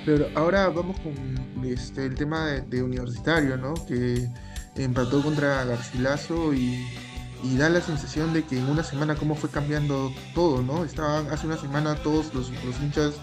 Pero 0.03 0.27
ahora 0.35 0.67
vamos 0.67 0.99
con 0.99 1.63
este, 1.63 2.05
el 2.05 2.15
tema 2.15 2.45
de, 2.47 2.61
de 2.61 2.83
Universitario, 2.83 3.55
¿no? 3.55 3.75
Que 3.87 4.27
empató 4.75 5.21
contra 5.21 5.63
Garcilaso 5.63 6.53
y 6.53 6.85
y 7.43 7.57
da 7.57 7.69
la 7.69 7.81
sensación 7.81 8.33
de 8.33 8.45
que 8.45 8.57
en 8.57 8.69
una 8.69 8.83
semana 8.83 9.15
cómo 9.15 9.35
fue 9.35 9.49
cambiando 9.49 10.13
todo, 10.33 10.61
¿no? 10.61 10.85
Estaban 10.85 11.29
hace 11.29 11.45
una 11.45 11.57
semana 11.57 11.95
todos 11.95 12.33
los, 12.33 12.49
hinchas 12.81 13.15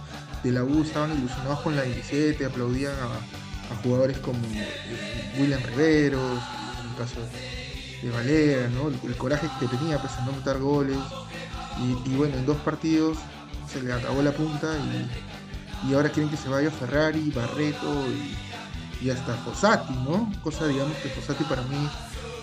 de 0.44 0.52
la 0.52 0.62
U 0.62 0.82
estaban 0.82 1.16
ilusionados 1.16 1.60
con 1.60 1.74
la 1.74 1.82
17, 1.82 2.44
aplaudían 2.44 2.92
a, 2.92 3.74
jugadores 3.82 4.18
como 4.18 4.38
eh, 4.52 5.32
William 5.38 5.62
Riveros, 5.62 6.38
en 6.82 6.90
el 6.90 6.96
caso 6.96 7.20
de 8.02 8.10
Valera, 8.10 8.68
¿no? 8.68 8.88
El, 8.88 9.16
coraje 9.16 9.48
que 9.58 9.66
tenía 9.68 9.98
pues 9.98 10.12
no 10.26 10.32
meter 10.32 10.58
goles 10.58 10.98
y, 12.04 12.14
bueno, 12.16 12.36
en 12.36 12.44
dos 12.44 12.58
partidos 12.58 13.16
se 13.72 13.80
le 13.80 13.92
acabó 13.92 14.22
la 14.22 14.32
punta 14.32 14.74
y, 15.86 15.94
ahora 15.94 16.10
quieren 16.10 16.30
que 16.30 16.36
se 16.36 16.48
vaya 16.50 16.70
Ferrari, 16.70 17.30
Barreto 17.30 18.04
y, 19.00 19.06
y 19.06 19.10
hasta 19.10 19.34
Fossati, 19.36 19.94
¿no? 19.94 20.30
Cosa 20.42 20.66
digamos 20.66 20.94
que 20.98 21.08
Fossati 21.08 21.44
para 21.44 21.62
mí 21.62 21.88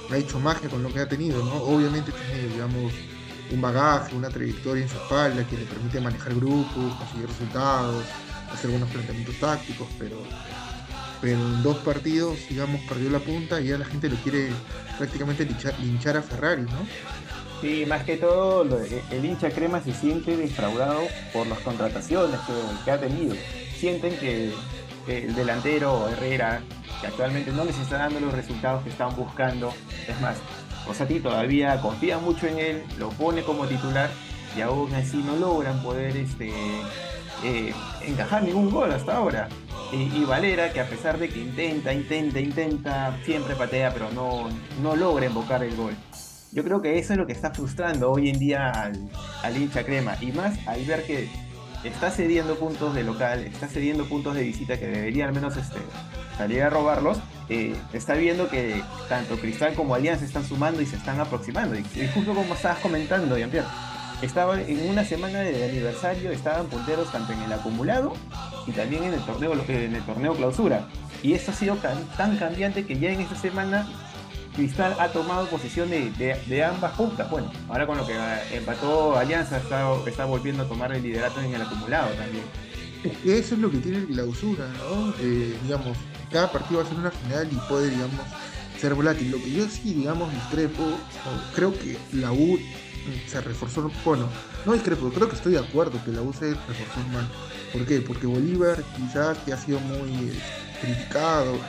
ha 0.09 0.17
hecho 0.17 0.39
magia 0.39 0.69
con 0.69 0.83
lo 0.83 0.93
que 0.93 0.99
ha 0.99 1.07
tenido, 1.07 1.43
¿no? 1.43 1.55
Obviamente 1.63 2.11
tiene, 2.11 2.47
digamos, 2.53 2.93
un 3.51 3.61
bagaje, 3.61 4.15
una 4.15 4.29
trayectoria 4.29 4.83
en 4.83 4.89
su 4.89 4.95
espalda 4.97 5.47
que 5.47 5.57
le 5.57 5.65
permite 5.65 6.01
manejar 6.01 6.33
grupos, 6.35 6.95
conseguir 6.95 7.27
resultados, 7.27 8.03
hacer 8.51 8.69
buenos 8.69 8.89
planteamientos 8.89 9.35
tácticos, 9.39 9.87
pero, 9.97 10.17
pero 11.21 11.37
en 11.37 11.63
dos 11.63 11.77
partidos, 11.77 12.37
digamos, 12.49 12.81
perdió 12.87 13.09
la 13.09 13.19
punta 13.19 13.61
y 13.61 13.67
ya 13.67 13.77
la 13.77 13.85
gente 13.85 14.09
lo 14.09 14.15
quiere 14.17 14.49
prácticamente 14.97 15.47
linchar, 15.81 16.17
a 16.17 16.21
Ferrari, 16.21 16.63
¿no? 16.63 16.87
Sí, 17.61 17.85
más 17.87 18.03
que 18.03 18.17
todo, 18.17 18.67
el 19.11 19.25
hincha 19.25 19.49
crema 19.49 19.81
se 19.81 19.91
siente 19.93 20.37
defraudado 20.37 21.01
por 21.33 21.47
las 21.47 21.59
contrataciones 21.59 22.39
que 22.85 22.91
ha 22.91 22.99
tenido. 22.99 23.35
Sienten 23.79 24.15
que 24.17 24.53
el 25.07 25.35
delantero 25.35 26.07
Herrera, 26.09 26.61
que 27.01 27.07
actualmente 27.07 27.51
no 27.51 27.65
les 27.65 27.77
está 27.79 27.97
dando 27.97 28.19
los 28.19 28.33
resultados 28.33 28.83
que 28.83 28.89
están 28.89 29.15
buscando. 29.15 29.73
Es 30.07 30.19
más, 30.21 30.37
Osati 30.87 31.19
todavía 31.19 31.79
confía 31.81 32.17
mucho 32.17 32.47
en 32.47 32.59
él, 32.59 32.83
lo 32.97 33.09
pone 33.09 33.43
como 33.43 33.65
titular 33.65 34.09
y 34.55 34.61
aún 34.61 34.93
así 34.93 35.17
no 35.17 35.35
logran 35.35 35.81
poder 35.81 36.15
este, 36.17 36.51
eh, 37.43 37.73
encajar 38.05 38.43
ningún 38.43 38.69
gol 38.69 38.91
hasta 38.91 39.15
ahora. 39.15 39.47
Y, 39.91 40.25
Valera, 40.25 40.73
que 40.73 40.81
a 40.81 40.89
pesar 40.89 41.17
de 41.17 41.29
que 41.29 41.39
intenta, 41.39 41.93
intenta, 41.93 42.41
intenta, 42.41 43.17
siempre 43.23 43.55
patea, 43.55 43.93
pero 43.93 44.11
no, 44.11 44.49
no 44.81 44.97
logra 44.97 45.27
invocar 45.27 45.63
el 45.63 45.73
gol. 45.77 45.93
Yo 46.51 46.61
creo 46.63 46.81
que 46.81 46.99
eso 46.99 47.13
es 47.13 47.19
lo 47.19 47.25
que 47.25 47.31
está 47.31 47.51
frustrando 47.51 48.11
hoy 48.11 48.29
en 48.29 48.37
día 48.37 48.69
al, 48.69 49.09
al 49.43 49.55
hincha 49.55 49.85
crema. 49.85 50.17
Y 50.19 50.33
más 50.33 50.57
al 50.67 50.83
ver 50.83 51.05
que 51.05 51.29
está 51.83 52.11
cediendo 52.11 52.55
puntos 52.55 52.93
de 52.95 53.03
local, 53.03 53.45
está 53.45 53.67
cediendo 53.67 54.05
puntos 54.05 54.35
de 54.35 54.43
visita 54.43 54.77
que 54.79 54.87
debería 54.87 55.25
al 55.25 55.33
menos 55.33 55.57
este, 55.57 55.79
salir 56.37 56.61
a 56.63 56.69
robarlos, 56.69 57.19
eh, 57.49 57.75
está 57.93 58.13
viendo 58.13 58.49
que 58.49 58.81
tanto 59.09 59.37
Cristal 59.37 59.73
como 59.73 59.95
Alianza 59.95 60.25
están 60.25 60.45
sumando 60.45 60.81
y 60.81 60.85
se 60.85 60.95
están 60.95 61.19
aproximando. 61.19 61.75
Y, 61.77 61.83
justo 62.13 62.33
como 62.33 62.53
estabas 62.53 62.79
comentando, 62.79 63.37
Jean-Pierre, 63.37 63.67
estaba 64.21 64.59
en 64.59 64.89
una 64.89 65.03
semana 65.03 65.39
de 65.39 65.69
aniversario, 65.69 66.31
estaban 66.31 66.67
punteros 66.67 67.11
tanto 67.11 67.33
en 67.33 67.41
el 67.43 67.53
acumulado 67.53 68.13
y 68.65 68.71
también 68.71 69.03
en 69.03 69.13
el 69.13 69.21
torneo, 69.21 69.53
en 69.53 69.95
el 69.95 70.03
torneo 70.03 70.35
clausura. 70.35 70.87
Y 71.23 71.33
esto 71.33 71.51
ha 71.51 71.53
sido 71.55 71.77
tan 72.17 72.37
cambiante 72.37 72.85
que 72.85 72.99
ya 72.99 73.09
en 73.09 73.21
esta 73.21 73.35
semana 73.35 73.87
Cristal 74.57 74.95
ha 74.99 75.09
tomado 75.09 75.47
posesión 75.47 75.87
de, 75.91 76.63
ambas 76.63 76.91
puntas. 76.93 77.29
Bueno, 77.29 77.51
ahora 77.69 77.85
con 77.85 77.95
lo 77.95 78.07
que 78.07 78.15
empató 78.51 79.15
Alianza 79.15 79.57
está, 79.57 80.25
volviendo 80.25 80.63
a 80.63 80.67
tomar 80.67 80.91
el 80.93 81.03
liderato 81.03 81.39
en 81.41 81.53
el 81.53 81.61
acumulado 81.61 82.09
también. 82.15 82.43
Eso 83.23 83.53
es 83.53 83.61
lo 83.61 83.69
que 83.69 83.77
tiene 83.77 83.99
el 83.99 84.07
clausura, 84.07 84.67
¿no? 84.79 85.13
Eh, 85.19 85.55
digamos, 85.61 85.95
cada 86.31 86.51
partido 86.51 86.79
va 86.79 86.87
a 86.87 86.89
ser 86.89 86.97
una 86.97 87.11
final 87.11 87.47
y 87.51 87.55
puede, 87.69 87.91
digamos, 87.91 88.19
ser 88.81 88.95
volátil. 88.95 89.29
Lo 89.29 89.37
que 89.37 89.51
yo 89.51 89.69
sí, 89.69 89.93
digamos, 89.93 90.33
discrepo, 90.33 90.83
creo 91.53 91.71
que 91.71 91.95
la 92.13 92.31
U 92.31 92.57
se 93.27 93.39
reforzó, 93.41 93.91
bueno, 94.03 94.27
no 94.65 94.73
discrepo, 94.73 95.09
creo 95.11 95.29
que 95.29 95.35
estoy 95.35 95.53
de 95.53 95.59
acuerdo 95.59 96.03
que 96.03 96.11
la 96.11 96.23
U 96.23 96.33
se 96.33 96.49
reforzó 96.49 97.07
mal. 97.13 97.29
¿Por 97.71 97.85
qué? 97.85 98.01
Porque 98.01 98.25
Bolívar 98.25 98.83
quizás 98.95 99.37
que 99.39 99.53
ha 99.53 99.57
sido 99.57 99.79
muy 99.81 100.09
eh, 100.09 100.39
criticado 100.81 101.59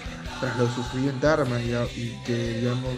tras 0.41 0.57
lo 0.59 0.69
sucedido 0.71 1.11
en 1.11 1.21
Tarma 1.21 1.61
y, 1.61 2.17
que, 2.25 2.61
digamos, 2.61 2.95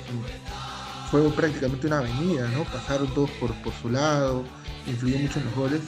fue 1.11 1.28
prácticamente 1.30 1.87
una 1.87 1.99
avenida, 1.99 2.49
¿no? 2.49 2.64
Pasaron 2.64 3.12
todos 3.14 3.30
por, 3.32 3.52
por 3.62 3.73
su 3.75 3.90
lado, 3.90 4.44
influyó 4.87 5.18
mucho 5.18 5.38
en 5.38 5.47
los 5.47 5.54
goles. 5.54 5.80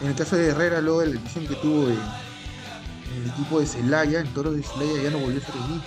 En 0.00 0.08
el 0.08 0.14
caso 0.14 0.36
de 0.36 0.48
Herrera, 0.48 0.80
luego 0.80 1.00
de 1.00 1.14
la 1.14 1.20
edición 1.20 1.46
que 1.46 1.54
tuvo 1.56 1.88
en, 1.88 1.98
el 3.22 3.30
equipo 3.30 3.60
de 3.60 3.66
Celaya, 3.66 4.20
en 4.20 4.28
Toros 4.28 4.54
de 4.54 4.62
Celaya 4.62 5.02
ya 5.04 5.10
no 5.10 5.18
volvió 5.18 5.40
a 5.40 5.44
ser 5.44 5.54
el 5.56 5.62
mismo. 5.62 5.82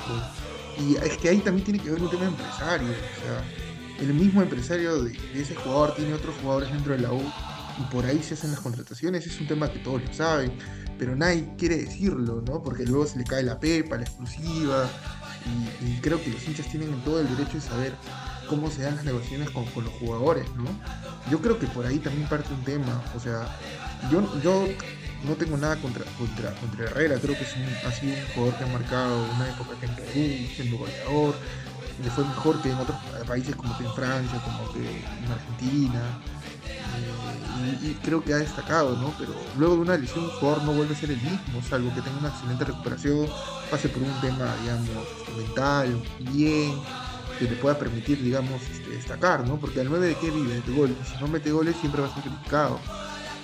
Y 0.79 0.95
es 0.95 1.17
que 1.17 1.29
ahí 1.29 1.37
también 1.39 1.63
tiene 1.63 1.79
que 1.79 1.91
ver 1.91 2.01
un 2.01 2.09
tema 2.09 2.25
empresario. 2.25 2.87
O 2.87 2.91
sea, 2.91 3.43
el 4.01 4.13
mismo 4.13 4.41
empresario 4.41 5.03
de, 5.03 5.17
ese 5.33 5.55
jugador 5.55 5.95
tiene 5.95 6.13
otros 6.13 6.35
jugadores 6.41 6.71
dentro 6.71 6.93
de 6.93 6.99
la 6.99 7.11
U 7.13 7.21
y 7.79 7.83
por 7.91 8.05
ahí 8.05 8.21
se 8.23 8.33
hacen 8.33 8.51
las 8.51 8.59
contrataciones. 8.59 9.25
Es 9.25 9.39
un 9.39 9.47
tema 9.47 9.71
que 9.71 9.79
todos 9.79 10.01
lo 10.03 10.13
saben 10.13 10.51
pero 11.01 11.15
nadie 11.15 11.49
quiere 11.57 11.77
decirlo, 11.77 12.43
¿no? 12.45 12.61
Porque 12.61 12.85
luego 12.85 13.07
se 13.07 13.17
le 13.17 13.23
cae 13.23 13.41
la 13.41 13.59
pepa, 13.59 13.95
la 13.95 14.03
exclusiva, 14.03 14.87
y, 15.81 15.99
creo 15.99 16.23
que 16.23 16.29
los 16.29 16.47
hinchas 16.47 16.67
tienen 16.67 16.91
todo 17.01 17.19
el 17.19 17.27
derecho 17.27 17.53
de 17.53 17.61
saber 17.61 17.93
cómo 18.47 18.69
se 18.69 18.83
dan 18.83 18.97
las 18.97 19.05
negociaciones 19.05 19.49
con, 19.49 19.65
los 19.83 19.91
jugadores, 19.93 20.45
¿no? 20.55 20.65
Yo 21.31 21.41
creo 21.41 21.57
que 21.57 21.65
por 21.65 21.87
ahí 21.87 21.97
también 21.97 22.29
parte 22.29 22.53
un 22.53 22.63
tema, 22.63 23.01
o 23.15 23.19
sea, 23.19 23.47
yo, 24.11 24.21
yo 24.43 24.67
no 25.23 25.33
tengo 25.37 25.57
nada 25.57 25.75
contra, 25.77 26.05
contra, 26.19 26.53
contra 26.59 26.85
Herrera, 26.85 27.17
creo 27.19 27.35
que 27.35 27.45
es 27.45 27.55
ha 27.83 27.91
sido 27.91 28.13
un 28.13 28.27
jugador 28.35 28.57
que 28.59 28.63
ha 28.63 28.67
marcado 28.67 29.25
una 29.33 29.49
época 29.49 29.71
que 29.79 29.85
en 29.87 29.95
Perú, 29.95 30.53
siendo 30.55 30.77
goleador, 30.77 31.35
le 32.03 32.09
fue 32.11 32.25
mejor 32.25 32.61
que 32.61 32.69
en 32.69 32.77
otros 32.77 32.97
países 33.25 33.55
como 33.55 33.75
que 33.75 33.85
en 33.85 33.93
Francia, 33.95 34.39
como 34.45 34.71
que 34.71 34.87
en 34.87 35.31
Argentina, 35.31 36.21
y, 37.81 37.93
creo 38.03 38.23
que 38.23 38.33
ha 38.33 38.37
destacado, 38.37 38.95
¿no? 38.97 39.13
Pero 39.17 39.33
luego 39.57 39.75
de 39.75 39.81
una 39.81 39.97
lesión, 39.97 40.25
un 40.25 40.29
jugador 40.31 40.63
no 40.63 40.73
vuelve 40.73 40.93
a 40.93 40.97
ser 40.97 41.11
el 41.11 41.21
mismo, 41.21 41.61
salvo 41.67 41.93
que 41.93 42.01
tenga 42.01 42.17
una 42.19 42.29
excelente 42.29 42.65
recuperación, 42.65 43.27
pase 43.69 43.89
por 43.89 44.03
un 44.03 44.21
tema, 44.21 44.53
digamos, 44.61 44.89
mental, 45.37 46.03
bien, 46.31 46.73
que 47.39 47.45
le 47.45 47.55
pueda 47.55 47.77
permitir, 47.77 48.21
digamos, 48.21 48.61
este, 48.63 48.89
destacar, 48.89 49.47
¿no? 49.47 49.57
Porque 49.57 49.81
al 49.81 49.89
9 49.89 50.07
de 50.07 50.15
qué 50.15 50.31
vive, 50.31 50.61
de 50.61 50.75
gol, 50.75 50.95
si 51.05 51.19
no 51.21 51.27
mete 51.27 51.51
goles 51.51 51.75
siempre 51.79 52.01
va 52.01 52.07
a 52.07 52.13
ser 52.13 52.23
criticado. 52.23 52.79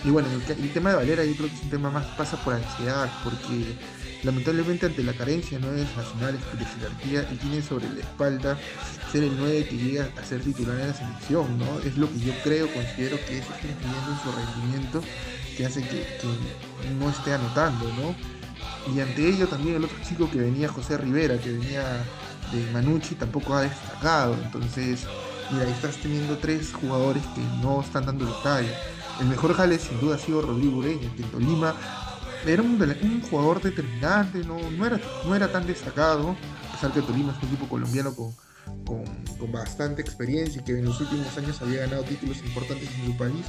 Y 0.04 0.10
bueno, 0.10 0.28
el, 0.30 0.52
el 0.52 0.74
tema 0.74 0.92
de 0.92 0.96
Valera 0.98 1.26
yo 1.26 1.36
creo 1.36 1.50
que 1.50 1.56
es 1.56 1.64
un 1.64 1.70
tema 1.70 1.90
más, 1.90 2.06
pasa 2.18 2.38
por 2.38 2.54
ansiedad, 2.54 3.10
porque 3.24 3.76
Lamentablemente 4.24 4.86
ante 4.88 5.04
la 5.04 5.14
carencia 5.14 5.60
¿no? 5.60 5.72
de 5.72 5.84
nacionales 5.84 6.42
de 6.58 6.66
jerarquía, 6.66 7.28
él 7.30 7.38
tiene 7.40 7.62
sobre 7.62 7.88
la 7.90 8.00
espalda 8.00 8.58
ser 9.12 9.24
el 9.24 9.38
9 9.38 9.68
que 9.70 9.78
llega 9.78 10.10
a 10.20 10.24
ser 10.24 10.42
titular 10.42 10.80
en 10.80 10.88
la 10.88 10.94
selección, 10.94 11.58
¿no? 11.60 11.80
Es 11.80 11.98
lo 11.98 12.12
que 12.12 12.20
yo 12.20 12.34
creo, 12.44 12.68
considero 12.74 13.18
que 13.26 13.38
está 13.38 13.54
influyendo 13.68 14.12
en 14.12 14.20
su 14.24 14.32
rendimiento, 14.32 15.02
que 15.56 15.66
hace 15.66 15.82
que, 15.84 16.06
no 17.00 17.10
esté 17.10 17.34
anotando, 17.34 17.86
¿no? 17.94 18.16
Y 18.94 19.00
ante 19.00 19.30
ello 19.30 19.48
también 19.48 19.76
el 19.76 19.86
otro 19.86 19.98
chico 20.08 20.30
que 20.30 20.40
venía, 20.40 20.68
José 20.68 20.98
Rivera, 20.98 21.38
que 21.38 21.52
venía 21.52 21.84
de 22.52 22.72
Manucci, 22.72 23.16
tampoco 23.16 23.54
ha 23.54 23.62
destacado. 23.62 24.36
Entonces, 24.44 25.06
mira, 25.52 25.66
ahí 25.66 25.72
estás 25.72 25.98
teniendo 25.98 26.38
tres 26.38 26.74
jugadores 26.74 27.24
que 27.36 27.42
no 27.62 27.82
están 27.82 28.06
dando 28.06 28.28
el 28.28 28.44
talla. 28.44 28.74
El 29.20 29.28
mejor 29.28 29.54
jale 29.54 29.78
sin 29.78 30.00
duda 30.00 30.16
ha 30.16 30.20
sido 30.20 30.42
Rodrigo 30.42 30.78
Ureña, 30.78 31.14
que 31.16 31.24
en 31.24 31.32
Tolima 31.32 31.76
era 32.54 32.62
un, 32.62 33.22
jugador 33.30 33.62
determinante, 33.62 34.40
no, 34.40 34.58
no, 34.72 34.86
era, 34.86 35.00
no 35.26 35.36
era 35.36 35.52
tan 35.52 35.68
destacado, 35.68 36.36
a 36.70 36.72
pesar 36.74 36.92
que 36.92 37.02
Tolima 37.02 37.34
es 37.34 37.44
un 37.44 37.50
equipo 37.50 37.68
colombiano 37.68 38.16
con, 38.16 38.34
con, 38.86 39.52
bastante 39.52 40.02
experiencia 40.02 40.62
y 40.62 40.66
que 40.66 40.78
en 40.78 40.86
los 40.86 41.00
últimos 41.00 41.38
años 41.38 41.62
había 41.62 41.82
ganado 41.82 42.04
títulos 42.04 42.38
importantes 42.40 42.90
en 43.00 43.06
su 43.06 43.18
país, 43.18 43.46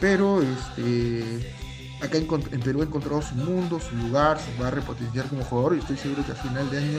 pero 0.00 0.42
este, 0.42 1.54
acá 2.00 2.18
en, 2.18 2.60
Perú 2.60 2.80
ha 2.80 2.84
encontrado 2.84 3.22
su 3.22 3.34
mundo, 3.34 3.80
su 3.80 3.94
lugar, 3.96 4.38
se 4.38 4.60
va 4.60 4.68
a 4.68 4.70
repotenciar 4.70 5.26
como 5.26 5.44
jugador 5.44 5.76
y 5.76 5.78
estoy 5.78 5.96
seguro 5.96 6.24
que 6.24 6.32
a 6.32 6.36
final 6.36 6.70
de 6.70 6.78
año 6.78 6.98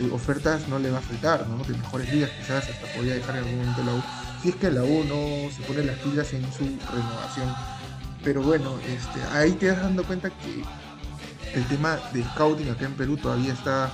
eh, 0.00 0.10
ofertas 0.12 0.68
no 0.68 0.78
le 0.78 0.90
va 0.90 0.98
a 0.98 1.02
faltar, 1.02 1.46
¿no? 1.48 1.62
de 1.64 1.74
mejores 1.74 2.10
días 2.10 2.30
quizás 2.30 2.68
hasta 2.68 2.86
podría 2.94 3.14
dejar 3.14 3.36
en 3.36 3.44
algún 3.44 3.58
momento 3.58 3.84
la 3.84 3.94
U, 3.94 4.02
si 4.42 4.48
es 4.50 4.56
que 4.56 4.70
la 4.70 4.82
U 4.82 5.04
no 5.04 5.50
se 5.50 5.62
pone 5.62 5.84
las 5.84 5.98
pilas 5.98 6.32
en 6.32 6.42
su 6.52 6.64
renovación 6.92 7.48
pero 8.24 8.42
bueno, 8.42 8.78
este, 8.88 9.22
ahí 9.36 9.52
te 9.52 9.66
das 9.66 9.82
dando 9.82 10.02
cuenta 10.02 10.30
que 10.30 10.64
el 11.54 11.64
tema 11.68 11.98
de 12.12 12.24
scouting 12.24 12.70
acá 12.70 12.86
en 12.86 12.94
Perú 12.94 13.16
todavía 13.16 13.52
está, 13.52 13.92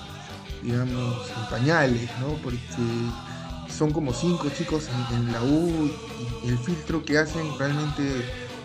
digamos, 0.63 1.29
en 1.29 1.51
pañales, 1.51 2.09
¿no? 2.21 2.35
Porque 2.43 2.59
son 3.69 3.93
como 3.93 4.15
cinco 4.15 4.49
chicos 4.57 4.89
en, 5.13 5.33
la 5.33 5.43
U 5.43 5.91
y 6.45 6.49
el 6.49 6.59
filtro 6.59 7.05
que 7.05 7.19
hacen 7.19 7.47
realmente 7.59 8.03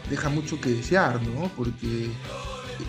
deja 0.10 0.30
mucho 0.30 0.62
que 0.62 0.70
desear, 0.70 1.22
¿no? 1.24 1.50
Porque 1.58 2.12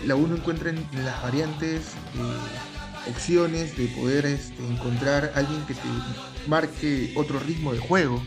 la 0.05 0.15
U 0.15 0.27
no 0.27 0.35
encuentra 0.35 0.69
en, 0.69 0.87
las 1.03 1.21
variantes 1.23 1.81
eh, 2.15 3.09
opciones 3.09 3.75
de 3.75 3.87
poder 3.87 4.25
este, 4.27 4.65
encontrar 4.67 5.31
alguien 5.35 5.65
que 5.65 5.73
te 5.73 6.47
marque 6.47 7.13
otro 7.15 7.39
ritmo 7.39 7.73
de 7.73 7.79
juego 7.79 8.21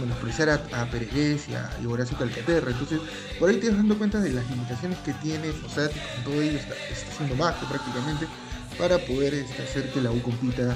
menospreciar 0.00 0.50
a, 0.50 0.54
a 0.80 0.86
Pérez 0.86 1.48
y 1.48 1.54
a, 1.54 1.70
Horacio 1.88 2.16
Calcaterra. 2.16 2.70
Entonces, 2.70 3.00
por 3.38 3.50
ahí 3.50 3.58
te 3.58 3.68
vas 3.68 3.78
dando 3.78 3.96
cuenta 3.98 4.20
de 4.20 4.30
las 4.30 4.48
limitaciones 4.50 4.98
que 4.98 5.12
tiene 5.14 5.52
Fosati, 5.52 5.98
con 5.98 6.32
todo 6.32 6.42
ello 6.42 6.58
está, 6.58 6.74
haciendo 6.74 7.36
más 7.36 7.54
prácticamente 7.56 8.26
para 8.78 8.98
poder 8.98 9.34
este, 9.34 9.62
hacer 9.62 9.92
que 9.92 10.00
la 10.00 10.10
U 10.10 10.20
compita 10.22 10.74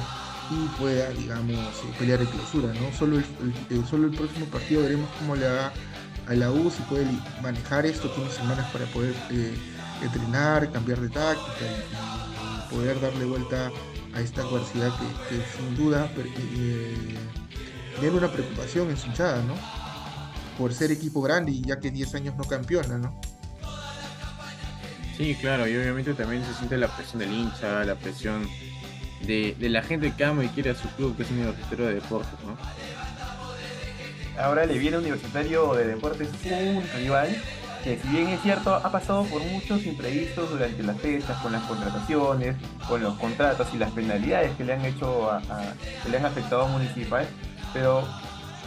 y 0.50 0.68
pueda, 0.78 1.10
digamos, 1.10 1.56
eh, 1.56 1.94
pelear 1.98 2.20
en 2.20 2.26
clausura, 2.26 2.72
¿no? 2.74 2.96
Solo 2.96 3.18
el, 3.18 3.86
solo 3.86 4.06
el 4.06 4.14
próximo 4.14 4.46
partido 4.46 4.82
veremos 4.82 5.08
cómo 5.18 5.34
le 5.34 5.48
va 5.48 5.72
a 6.26 6.34
la 6.34 6.50
U, 6.50 6.70
si 6.70 6.82
puede 6.82 7.06
manejar 7.42 7.86
esto, 7.86 8.08
tiene 8.10 8.30
semanas 8.30 8.70
para 8.70 8.84
poder 8.86 9.14
eh, 9.30 9.54
entrenar, 10.02 10.70
cambiar 10.72 11.00
de 11.00 11.08
táctica 11.08 11.66
y, 11.66 12.74
poder 12.74 13.00
darle 13.00 13.24
vuelta 13.24 13.70
a 14.12 14.20
esta 14.20 14.42
adversidad 14.42 14.92
que, 15.28 15.36
sin 15.56 15.76
duda 15.76 16.10
eh, 16.16 17.16
tiene 18.00 18.16
una 18.16 18.30
preocupación 18.30 18.90
en 18.90 18.96
su 18.96 19.06
hinchada, 19.06 19.42
¿no? 19.42 19.54
Por 20.58 20.72
ser 20.72 20.90
equipo 20.90 21.20
grande 21.20 21.52
y 21.52 21.62
ya 21.62 21.78
que 21.78 21.90
10 21.90 22.14
años 22.14 22.34
no 22.36 22.44
campeona, 22.44 22.98
¿no? 22.98 23.18
Sí, 25.16 25.34
claro, 25.40 25.66
y 25.66 25.76
obviamente 25.76 26.12
también 26.14 26.44
se 26.44 26.52
siente 26.54 26.76
la 26.76 26.88
presión 26.88 27.20
del 27.20 27.32
hincha, 27.32 27.84
la 27.84 27.94
presión 27.94 28.46
de, 29.26 29.56
la 29.58 29.82
gente 29.82 30.12
que 30.14 30.24
ama 30.24 30.44
y 30.44 30.48
quiere 30.48 30.70
a 30.70 30.74
su 30.74 30.88
club, 30.90 31.16
que 31.16 31.22
es 31.22 31.30
Universitario 31.30 31.86
de 31.86 31.94
Deportes, 31.94 32.38
¿no? 32.46 32.56
Ahora 34.38 34.66
le 34.66 34.78
viene 34.78 34.98
Universitario 34.98 35.72
de 35.74 35.86
Deportes 35.86 36.28
un 36.28 36.84
rival 36.94 37.42
que 37.86 37.96
si 38.00 38.08
bien 38.08 38.26
es 38.30 38.42
cierto, 38.42 38.74
ha 38.74 38.90
pasado 38.90 39.22
por 39.26 39.40
muchos 39.42 39.86
imprevistos 39.86 40.50
durante 40.50 40.82
las 40.82 41.00
fechas, 41.00 41.40
con 41.40 41.52
las 41.52 41.62
contrataciones, 41.62 42.56
con 42.88 43.00
los 43.00 43.14
contratos 43.14 43.68
y 43.72 43.78
las 43.78 43.92
penalidades 43.92 44.50
que 44.56 44.64
le 44.64 44.72
han 44.72 44.84
hecho 44.84 45.30
a, 45.30 45.40
que 46.02 46.08
le 46.10 46.16
han 46.16 46.26
afectado 46.26 46.62
a 46.62 46.66
Municipal, 46.68 47.28
pero 47.76 48.02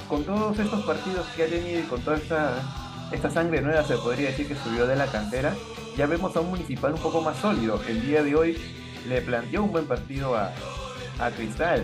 con 0.07 0.23
todos 0.23 0.59
estos 0.59 0.83
partidos 0.85 1.25
que 1.35 1.43
ha 1.43 1.47
tenido 1.47 1.79
y 1.79 1.83
con 1.83 1.99
toda 2.01 2.17
esta, 2.17 2.61
esta 3.11 3.31
sangre 3.31 3.59
nueva, 3.59 3.83
se 3.83 3.97
podría 3.97 4.29
decir 4.29 4.47
que 4.47 4.55
subió 4.55 4.85
de 4.85 4.95
la 4.95 5.07
cantera, 5.07 5.55
ya 5.97 6.05
vemos 6.05 6.35
a 6.35 6.41
un 6.41 6.51
municipal 6.51 6.93
un 6.93 6.99
poco 6.99 7.19
más 7.19 7.37
sólido. 7.37 7.81
El 7.87 8.05
día 8.05 8.21
de 8.21 8.35
hoy 8.35 8.57
le 9.07 9.21
planteó 9.23 9.63
un 9.63 9.71
buen 9.71 9.87
partido 9.87 10.37
a, 10.37 10.51
Cristal. 11.35 11.83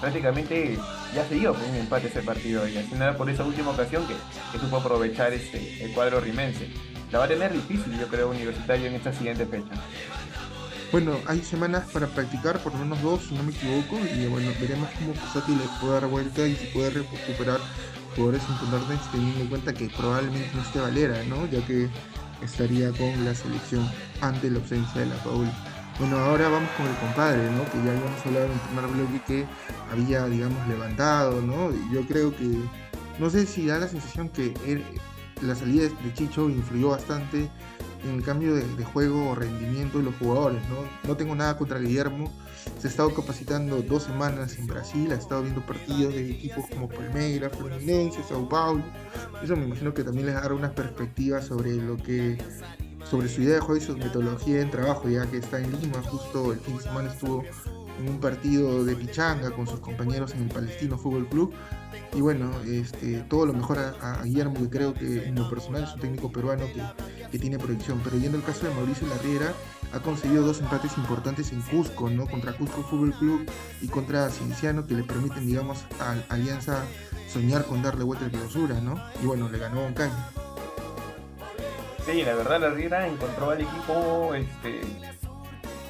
Prácticamente 0.00 0.78
ya 1.14 1.24
se 1.28 1.34
dio 1.34 1.52
un 1.52 1.74
empate 1.76 2.08
ese 2.08 2.22
partido 2.22 2.66
y 2.66 2.78
al 2.78 2.84
final 2.84 3.14
por 3.14 3.28
esa 3.28 3.44
última 3.44 3.70
ocasión 3.70 4.06
que, 4.06 4.14
que 4.50 4.58
supo 4.58 4.78
aprovechar 4.78 5.34
este, 5.34 5.84
el 5.84 5.92
cuadro 5.92 6.18
rimense. 6.18 6.70
La 7.12 7.18
va 7.18 7.26
a 7.26 7.28
tener 7.28 7.52
difícil, 7.52 7.98
yo 7.98 8.08
creo, 8.08 8.30
universitario 8.30 8.86
en 8.86 8.94
esta 8.94 9.12
siguiente 9.12 9.44
fecha. 9.44 9.74
Bueno, 10.90 11.18
hay 11.26 11.42
semanas 11.42 11.84
para 11.92 12.06
practicar, 12.06 12.58
por 12.62 12.72
lo 12.72 12.78
menos 12.78 13.02
dos, 13.02 13.22
si 13.28 13.34
no 13.34 13.42
me 13.42 13.52
equivoco, 13.52 13.98
y 13.98 14.26
bueno, 14.26 14.50
veremos 14.58 14.88
cómo 14.98 15.12
Fusati 15.12 15.52
le 15.52 15.64
puede 15.80 15.92
dar 16.00 16.06
vuelta 16.06 16.46
y 16.46 16.56
si 16.56 16.64
puede 16.68 16.88
recuperar 16.90 17.60
jugadores 18.16 18.42
importantes 18.48 18.98
teniendo 19.12 19.40
en 19.42 19.48
cuenta 19.48 19.74
que 19.74 19.90
probablemente 19.90 20.48
no 20.54 20.62
esté 20.62 20.80
Valera, 20.80 21.22
¿no? 21.24 21.46
Ya 21.50 21.64
que 21.66 21.90
estaría 22.42 22.90
con 22.92 23.22
la 23.22 23.34
selección 23.34 23.86
ante 24.22 24.50
la 24.50 24.60
ausencia 24.60 25.02
de 25.02 25.08
la 25.08 25.16
Paula. 25.16 25.52
Bueno, 25.98 26.16
ahora 26.16 26.48
vamos 26.48 26.70
con 26.76 26.86
el 26.86 26.96
compadre, 26.96 27.50
¿no? 27.50 27.64
Que 27.70 27.84
ya 27.84 27.90
habíamos 27.90 28.24
hablado 28.26 28.46
en 28.46 28.52
el 28.52 28.60
primer 28.60 28.86
bloque 28.86 29.20
que 29.26 29.46
había, 29.92 30.24
digamos, 30.26 30.68
levantado, 30.68 31.42
¿no? 31.42 31.70
Yo 31.92 32.06
creo 32.06 32.34
que, 32.34 32.62
no 33.18 33.28
sé 33.28 33.44
si 33.44 33.66
da 33.66 33.78
la 33.78 33.88
sensación 33.88 34.30
que 34.30 34.54
la 35.42 35.54
salida 35.54 35.82
de 35.82 36.14
Chicho 36.14 36.48
influyó 36.48 36.90
bastante 36.90 37.50
en 38.04 38.22
cambio 38.22 38.54
de, 38.54 38.84
juego 38.84 39.30
o 39.30 39.34
rendimiento 39.34 39.98
de 39.98 40.04
los 40.04 40.14
jugadores, 40.16 40.62
¿no? 40.68 41.08
No 41.08 41.16
tengo 41.16 41.34
nada 41.34 41.56
contra 41.56 41.78
Guillermo, 41.78 42.32
se 42.78 42.86
ha 42.86 42.90
estado 42.90 43.14
capacitando 43.14 43.82
dos 43.82 44.04
semanas 44.04 44.56
en 44.58 44.66
Brasil, 44.66 45.10
ha 45.12 45.16
estado 45.16 45.42
viendo 45.42 45.64
partidos 45.64 46.14
de 46.14 46.30
equipos 46.30 46.64
como 46.70 46.88
Palmeiras, 46.88 47.52
Fluminense, 47.56 48.22
Sao 48.22 48.48
Paulo, 48.48 48.84
eso 49.42 49.56
me 49.56 49.64
imagino 49.64 49.92
que 49.94 50.04
también 50.04 50.26
les 50.26 50.34
dará 50.34 50.54
una 50.54 50.72
perspectiva 50.72 51.42
sobre 51.42 51.76
lo 51.76 51.96
que 51.96 52.38
sobre 53.04 53.28
su 53.28 53.42
idea 53.42 53.54
de 53.54 53.60
juego 53.60 53.76
y 53.76 53.84
su 53.84 53.96
metodología 53.96 54.60
en 54.60 54.70
trabajo, 54.70 55.08
ya 55.08 55.26
que 55.26 55.38
está 55.38 55.58
en 55.58 55.70
Lima, 55.80 56.02
justo 56.02 56.52
el 56.52 56.60
fin 56.60 56.76
de 56.76 56.82
semana 56.82 57.10
estuvo 57.10 57.44
en 57.98 58.08
un 58.08 58.20
partido 58.20 58.84
de 58.84 58.96
pichanga 58.96 59.50
con 59.50 59.66
sus 59.66 59.80
compañeros 59.80 60.34
en 60.34 60.42
el 60.44 60.48
Palestino 60.48 60.96
Fútbol 60.98 61.28
Club. 61.28 61.52
Y 62.14 62.20
bueno, 62.20 62.50
este, 62.66 63.20
todo 63.28 63.46
lo 63.46 63.52
mejor 63.52 63.78
a, 63.78 64.22
Guillermo, 64.22 64.54
que 64.54 64.68
creo 64.68 64.94
que 64.94 65.26
en 65.26 65.34
lo 65.34 65.48
personal 65.48 65.84
es 65.84 65.94
un 65.94 66.00
técnico 66.00 66.32
peruano 66.32 66.64
que, 66.66 66.82
que 67.30 67.38
tiene 67.38 67.58
proyección. 67.58 68.00
Pero 68.02 68.16
yendo 68.18 68.38
al 68.38 68.44
caso 68.44 68.66
de 68.66 68.74
Mauricio 68.74 69.06
Larriera, 69.08 69.52
ha 69.92 70.00
conseguido 70.00 70.44
dos 70.44 70.60
empates 70.60 70.96
importantes 70.98 71.52
en 71.52 71.60
Cusco, 71.62 72.10
¿no? 72.10 72.26
Contra 72.26 72.52
Cusco 72.56 72.82
Fútbol 72.82 73.12
Club 73.14 73.50
y 73.80 73.88
contra 73.88 74.28
Cienciano, 74.30 74.86
que 74.86 74.94
le 74.94 75.04
permiten, 75.04 75.46
digamos, 75.46 75.84
a 76.00 76.16
Alianza 76.28 76.84
soñar 77.28 77.64
con 77.64 77.82
darle 77.82 78.04
vuelta 78.04 78.26
a 78.26 78.30
clausura, 78.30 78.80
¿no? 78.80 79.02
Y 79.22 79.26
bueno, 79.26 79.48
le 79.48 79.58
ganó 79.58 79.80
a 79.80 79.86
Oncaña. 79.86 80.30
Sí, 82.06 82.22
la 82.22 82.34
verdad 82.34 82.60
la 82.60 82.70
Riera 82.70 83.06
encontró 83.06 83.50
al 83.50 83.60
equipo 83.60 84.34
este, 84.34 84.80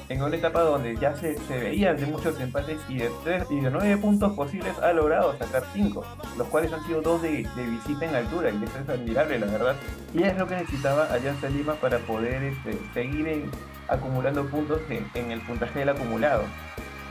en 0.09 0.23
una 0.23 0.35
etapa 0.35 0.61
donde 0.61 0.97
ya 0.97 1.15
se, 1.15 1.37
veían 1.47 1.95
de 1.95 2.07
muchos 2.07 2.39
empates 2.39 2.79
y 2.89 2.97
de, 2.97 3.11
tres, 3.23 3.45
y 3.51 3.59
de 3.59 3.69
nueve 3.69 3.95
puntos 3.97 4.33
posibles 4.33 4.77
ha 4.79 4.91
logrado 4.91 5.37
sacar 5.37 5.63
cinco, 5.71 6.03
los 6.35 6.47
cuales 6.47 6.73
han 6.73 6.83
sido 6.85 7.01
dos 7.01 7.21
de, 7.21 7.47
visita 7.55 8.05
en 8.05 8.15
altura 8.15 8.49
y 8.49 8.63
eso 8.63 8.79
es 8.79 8.89
admirable 8.89 9.39
la 9.39 9.45
verdad. 9.45 9.75
Y 10.13 10.23
es 10.23 10.35
lo 10.35 10.47
que 10.47 10.55
necesitaba 10.55 11.05
Alianza 11.13 11.47
Lima 11.49 11.75
para 11.75 11.99
poder 11.99 12.43
este, 12.43 12.77
seguir 12.93 13.45
acumulando 13.87 14.45
puntos 14.47 14.81
en, 14.89 15.31
el 15.31 15.41
puntaje 15.41 15.79
del 15.79 15.89
acumulado. 15.89 16.43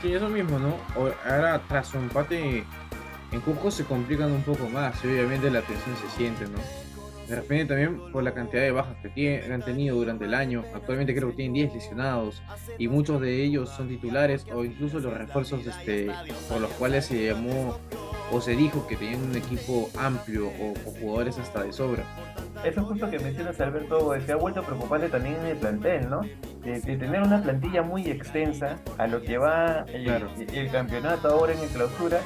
Sí, 0.01 0.13
eso 0.13 0.27
mismo, 0.29 0.59
¿no? 0.59 0.75
Ahora 1.25 1.61
tras 1.69 1.87
su 1.87 1.97
empate 1.97 2.65
en 3.31 3.41
Cusco 3.41 3.71
se 3.71 3.85
complican 3.85 4.31
un 4.31 4.43
poco 4.43 4.67
más 4.69 5.03
y 5.05 5.07
obviamente 5.07 5.49
la 5.49 5.61
tensión 5.61 5.95
se 5.95 6.09
siente, 6.17 6.45
¿no? 6.45 6.88
De 7.29 7.35
repente 7.35 7.65
también 7.65 8.11
por 8.11 8.23
la 8.23 8.33
cantidad 8.33 8.63
de 8.63 8.71
bajas 8.71 8.97
que, 9.13 9.43
han 9.53 9.61
tenido 9.61 9.95
durante 9.95 10.25
el 10.25 10.33
año. 10.33 10.63
Actualmente 10.73 11.13
creo 11.13 11.29
que 11.29 11.35
tienen 11.35 11.53
10 11.53 11.75
lesionados 11.75 12.41
y 12.79 12.87
muchos 12.87 13.21
de 13.21 13.43
ellos 13.43 13.69
son 13.69 13.87
titulares 13.87 14.47
o 14.51 14.65
incluso 14.65 14.99
los 14.99 15.13
refuerzos 15.15 15.65
este, 15.67 16.09
por 16.49 16.59
los 16.59 16.71
cuales 16.71 17.05
se 17.05 17.27
llamó 17.27 17.77
o 18.31 18.41
se 18.41 18.55
dijo 18.55 18.87
que 18.87 18.95
tenían 18.95 19.21
un 19.21 19.35
equipo 19.35 19.91
amplio 19.95 20.47
o, 20.47 20.73
jugadores 20.99 21.37
hasta 21.37 21.63
de 21.63 21.71
sobra. 21.71 22.03
Eso 22.63 22.83
justo 22.83 23.09
que 23.09 23.19
mencionas 23.19 23.59
Alberto, 23.61 24.13
se 24.25 24.31
ha 24.31 24.35
vuelto 24.35 24.63
preocupante 24.63 25.09
también 25.09 25.35
en 25.35 25.45
el 25.47 25.57
plantel, 25.57 26.09
¿no? 26.09 26.21
De, 26.63 26.79
tener 26.79 27.21
una 27.21 27.41
plantilla 27.41 27.81
muy 27.81 28.09
extensa 28.09 28.77
a 28.97 29.07
lo 29.07 29.21
que 29.21 29.37
va 29.37 29.85
el 29.87 30.69
campeonato 30.71 31.29
ahora 31.29 31.53
en 31.53 31.59
el 31.59 31.69
clausura 31.69 32.19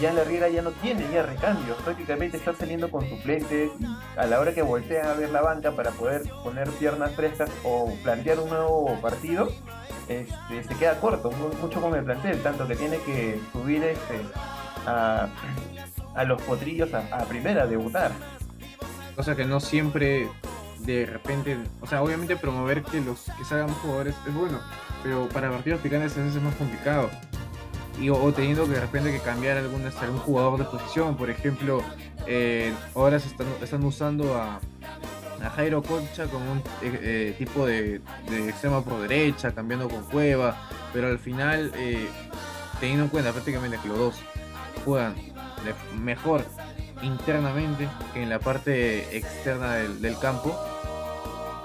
ya 0.00 0.12
la 0.12 0.24
Riera 0.24 0.48
ya 0.48 0.62
no 0.62 0.70
tiene 0.72 1.04
ya 1.12 1.22
recambios, 1.22 1.80
prácticamente 1.82 2.36
está 2.36 2.52
saliendo 2.52 2.90
con 2.90 3.08
suplentes 3.08 3.70
y 3.78 4.18
a 4.18 4.26
la 4.26 4.40
hora 4.40 4.52
que 4.52 4.62
voltea 4.62 5.10
a 5.10 5.14
ver 5.14 5.30
la 5.30 5.40
banca 5.40 5.72
para 5.72 5.90
poder 5.92 6.22
poner 6.42 6.68
piernas 6.70 7.12
frescas 7.12 7.50
o 7.62 7.94
plantear 8.02 8.40
un 8.40 8.50
nuevo 8.50 8.98
partido, 9.00 9.48
este, 10.08 10.64
se 10.64 10.74
queda 10.74 10.98
corto, 11.00 11.30
mucho 11.60 11.80
con 11.80 11.94
el 11.94 12.04
plantel, 12.04 12.42
tanto 12.42 12.66
que 12.66 12.74
tiene 12.74 12.98
que 12.98 13.40
subir 13.52 13.84
este, 13.84 14.20
a, 14.86 15.28
los 16.26 16.42
potrillos 16.42 16.92
a, 16.92 17.24
primera, 17.24 17.62
a 17.62 17.66
debutar. 17.66 18.12
Cosa 19.16 19.36
que 19.36 19.44
no 19.44 19.60
siempre 19.60 20.28
de 20.80 21.06
repente, 21.06 21.56
o 21.80 21.86
sea, 21.86 22.02
obviamente 22.02 22.36
promover 22.36 22.82
que 22.82 23.00
los 23.00 23.20
que 23.38 23.44
salgan 23.44 23.70
jugadores 23.74 24.14
es 24.26 24.34
bueno, 24.34 24.60
pero 25.02 25.28
para 25.28 25.50
partidos 25.50 25.80
picantes 25.80 26.16
es 26.16 26.42
más 26.42 26.54
complicado 26.56 27.10
y, 28.00 28.10
o, 28.10 28.32
teniendo 28.32 28.64
que 28.64 28.72
de 28.72 28.80
repente 28.80 29.12
que 29.12 29.20
cambiar 29.20 29.56
algún, 29.56 29.82
algún 29.86 30.18
jugador 30.18 30.58
de 30.58 30.64
posición. 30.64 31.16
Por 31.16 31.30
ejemplo, 31.30 31.82
eh, 32.26 32.72
ahora 32.94 33.18
se 33.18 33.28
están, 33.28 33.84
usando 33.84 34.34
a, 34.34 34.60
a, 35.42 35.50
Jairo 35.50 35.82
Concha 35.82 36.26
como 36.26 36.52
un 36.52 36.58
eh, 36.58 36.62
eh, 36.82 37.34
tipo 37.38 37.66
de, 37.66 38.00
de, 38.28 38.48
extremo 38.48 38.82
por 38.84 39.00
derecha, 39.00 39.52
cambiando 39.52 39.88
con 39.88 40.02
Cueva, 40.04 40.56
pero 40.92 41.08
al 41.08 41.18
final, 41.18 41.72
teniendo 42.80 43.04
en 43.04 43.10
cuenta 43.10 43.32
prácticamente 43.32 43.78
que 43.82 43.88
los 43.88 43.98
dos 43.98 44.14
juegan 44.84 45.14
mejor 45.98 46.44
internamente 47.02 47.88
que 48.12 48.22
en 48.22 48.30
la 48.30 48.38
parte 48.38 49.16
externa 49.16 49.74
del, 49.74 50.00
del 50.00 50.18
campo, 50.18 50.58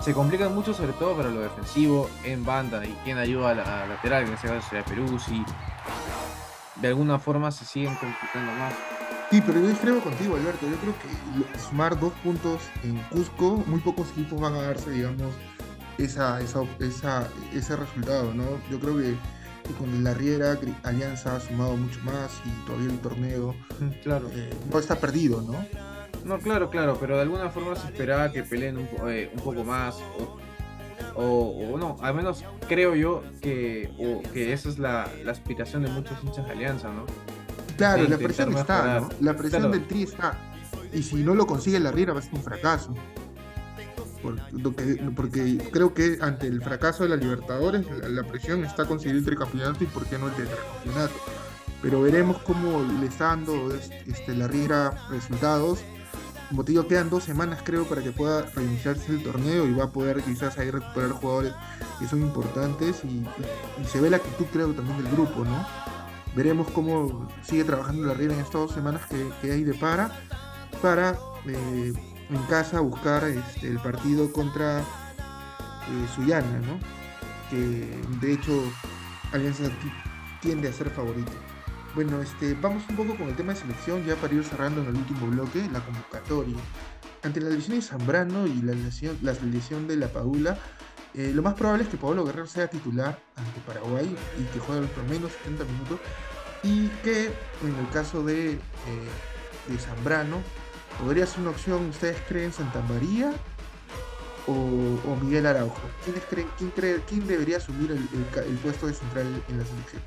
se 0.01 0.13
complican 0.13 0.55
mucho, 0.55 0.73
sobre 0.73 0.93
todo 0.93 1.15
para 1.15 1.29
lo 1.29 1.41
defensivo, 1.41 2.09
en 2.23 2.45
banda 2.45 2.85
y 2.85 2.91
quien 3.03 3.17
ayuda 3.17 3.51
a 3.51 3.53
la, 3.55 3.85
lateral, 3.85 4.23
que 4.23 4.29
en 4.29 4.35
este 4.35 4.47
caso 4.47 4.69
sería 4.69 4.85
Peruzzi, 4.85 5.43
de 6.77 6.87
alguna 6.87 7.19
forma 7.19 7.51
se 7.51 7.65
siguen 7.65 7.95
complicando 7.95 8.51
más. 8.53 8.73
Sí, 9.29 9.43
pero 9.45 9.59
yo 9.59 9.67
discrepo 9.67 9.99
contigo, 9.99 10.35
Alberto. 10.37 10.67
Yo 10.67 10.77
creo 10.77 10.93
que 10.97 11.59
sumar 11.59 11.99
dos 11.99 12.13
puntos 12.23 12.61
en 12.83 12.97
Cusco, 13.09 13.63
muy 13.67 13.79
pocos 13.81 14.09
equipos 14.11 14.39
van 14.39 14.55
a 14.55 14.61
darse, 14.61 14.89
digamos, 14.89 15.33
esa, 15.97 16.39
esa, 16.41 16.63
esa, 16.79 17.27
ese 17.53 17.75
resultado, 17.75 18.33
¿no? 18.33 18.45
Yo 18.71 18.79
creo 18.79 18.97
que 18.97 19.15
con 19.73 20.03
la 20.03 20.13
Riera, 20.13 20.58
Alianza 20.84 21.36
ha 21.36 21.39
sumado 21.39 21.75
mucho 21.77 21.99
más 22.01 22.32
y 22.45 22.65
todavía 22.65 22.89
el 22.89 22.99
torneo 22.99 23.55
mm, 23.79 23.89
claro. 24.03 24.29
Eh, 24.34 24.49
no 24.71 24.79
está 24.79 24.95
perdido, 24.95 25.41
¿no? 25.41 25.65
No, 26.25 26.39
claro, 26.39 26.69
claro, 26.69 26.97
pero 26.99 27.15
de 27.15 27.21
alguna 27.21 27.49
forma 27.49 27.75
se 27.75 27.88
esperaba 27.88 28.32
que 28.32 28.43
peleen 28.43 28.77
un, 28.77 28.88
eh, 29.10 29.32
un 29.34 29.41
poco 29.41 29.63
más. 29.63 29.95
O 30.17 30.38
o, 31.21 31.77
no, 31.77 31.97
al 32.01 32.13
menos 32.13 32.45
creo 32.67 32.95
yo 32.95 33.23
que, 33.41 33.91
que 34.34 34.53
esa 34.53 34.69
es 34.69 34.79
la, 34.79 35.10
la, 35.23 35.32
aspiración 35.32 35.84
de 35.84 35.89
muchos 35.89 36.17
hinchas 36.23 36.45
de 36.45 36.51
Alianza, 36.51 36.89
¿no? 36.93 37.05
Claro, 37.77 38.08
la 38.08 38.17
presión 38.17 38.55
está, 38.55 39.01
¿no? 39.01 39.10
La 39.19 39.36
presión 39.36 39.71
del 39.71 39.86
Tri 39.86 40.03
está. 40.03 40.38
Y 40.93 41.03
si 41.03 41.17
no 41.17 41.36
lo 41.36 41.45
consigue 41.45 41.79
la 41.79 41.91
Riera 41.91 42.13
va 42.13 42.19
a 42.19 42.21
ser 42.21 42.34
un 42.36 42.43
fracaso. 42.43 42.93
Porque, 44.21 45.12
porque, 45.15 45.58
creo 45.71 45.93
que 45.93 46.17
ante 46.21 46.47
el 46.47 46.62
fracaso 46.62 47.03
de 47.03 47.10
la 47.10 47.15
Libertadores, 47.15 47.86
la, 48.10 48.23
presión 48.23 48.65
está 48.65 48.86
conseguir 48.86 49.17
el 49.17 49.25
tricampeonato 49.25 49.84
y 49.84 49.88
por 49.88 50.05
qué 50.05 50.17
no 50.17 50.27
el 50.27 50.34
campeonato 50.34 51.13
Pero 51.82 52.01
veremos 52.01 52.38
cómo 52.39 52.86
le 52.99 53.05
está 53.05 53.27
dando 53.27 53.73
este, 53.73 54.36
la 54.36 54.47
Riera 54.47 55.08
resultados 55.10 55.79
como 56.49 56.65
te 56.65 56.73
quedan 56.88 57.10
dos 57.12 57.23
semanas 57.23 57.60
creo 57.63 57.86
para 57.86 58.01
que 58.01 58.12
pueda 58.12 58.41
reiniciarse 58.55 59.12
el 59.12 59.23
torneo 59.23 59.67
y 59.67 59.73
va 59.73 59.86
a 59.86 59.91
poder 59.91 60.21
quizás 60.23 60.58
ahí 60.58 60.71
recuperar 60.71 61.12
jugadores 61.12 61.53
que 61.99 62.08
son 62.08 62.21
importantes 62.21 63.03
y, 63.05 63.23
se 63.86 64.01
ve 64.01 64.10
la 64.10 64.17
actitud 64.17 64.45
creo 64.51 64.73
también 64.73 64.97
del 64.97 65.12
grupo, 65.12 65.45
¿no? 65.45 65.65
Veremos 66.36 66.67
cómo 66.71 67.27
sigue 67.43 67.63
trabajando 67.63 68.08
la 68.08 68.13
Riera 68.13 68.34
en 68.34 68.39
estas 68.39 68.62
dos 68.62 68.71
semanas 68.71 69.03
que, 69.05 69.51
hay 69.51 69.63
de 69.63 69.73
para 69.75 70.12
para 70.82 71.17
eh, 71.45 71.93
en 72.29 72.43
casa 72.43 72.79
buscar 72.79 73.23
este, 73.23 73.67
el 73.67 73.79
partido 73.79 74.31
contra 74.31 74.79
eh, 74.79 76.07
Suyana, 76.15 76.59
¿no? 76.59 76.79
Que 77.49 77.89
de 78.21 78.33
hecho 78.33 78.63
Alianza 79.31 79.63
tiende 80.41 80.69
a 80.69 80.73
ser 80.73 80.89
favorito. 80.89 81.31
Bueno, 81.95 82.21
este, 82.21 82.53
vamos 82.53 82.83
un 82.89 82.95
poco 82.95 83.15
con 83.17 83.27
el 83.29 83.35
tema 83.35 83.53
de 83.53 83.59
selección, 83.59 84.05
ya 84.05 84.15
para 84.15 84.33
ir 84.33 84.43
cerrando 84.43 84.81
en 84.81 84.87
el 84.87 84.95
último 84.95 85.27
bloque, 85.27 85.67
la 85.71 85.79
convocatoria. 85.79 86.57
Ante 87.23 87.41
la 87.41 87.49
lesión 87.49 87.77
de 87.77 87.81
Zambrano 87.81 88.47
y 88.47 88.61
la 88.61 88.73
la 89.21 89.33
lesión 89.33 89.87
de 89.87 89.97
la 89.97 90.07
Padula, 90.07 90.57
eh, 91.15 91.31
lo 91.33 91.41
más 91.41 91.55
probable 91.55 91.83
es 91.83 91.89
que 91.89 91.97
Pablo 91.97 92.23
Guerrero 92.23 92.45
sea 92.45 92.67
titular 92.67 93.19
ante 93.35 93.59
Paraguay 93.61 94.15
y 94.39 94.43
que 94.53 94.59
juegue 94.59 94.85
por 94.87 95.03
menos 95.05 95.31
70 95.43 95.63
minutos. 95.65 95.99
Y 96.61 96.87
que 97.03 97.25
en 97.25 97.75
el 97.79 97.89
caso 97.91 98.23
de, 98.23 98.53
eh, 98.53 98.59
de 99.67 99.77
Zambrano, 99.79 100.37
podría 101.03 101.25
ser 101.25 101.41
una 101.41 101.51
opción, 101.51 101.89
¿ustedes 101.89 102.17
creen 102.27 102.53
Santa 102.53 102.81
María 102.81 103.31
o, 104.47 105.15
Miguel 105.21 105.45
Araujo? 105.45 105.79
¿Quiénes 106.03 106.23
creen, 106.29 106.47
quién, 106.57 106.71
cree, 106.71 107.01
quién 107.07 107.27
debería 107.27 107.57
asumir 107.57 107.91
el 107.91 108.57
puesto 108.57 108.88
de 108.88 108.93
central 108.93 109.25
en 109.47 109.57
la 109.59 109.65
selección? 109.65 110.01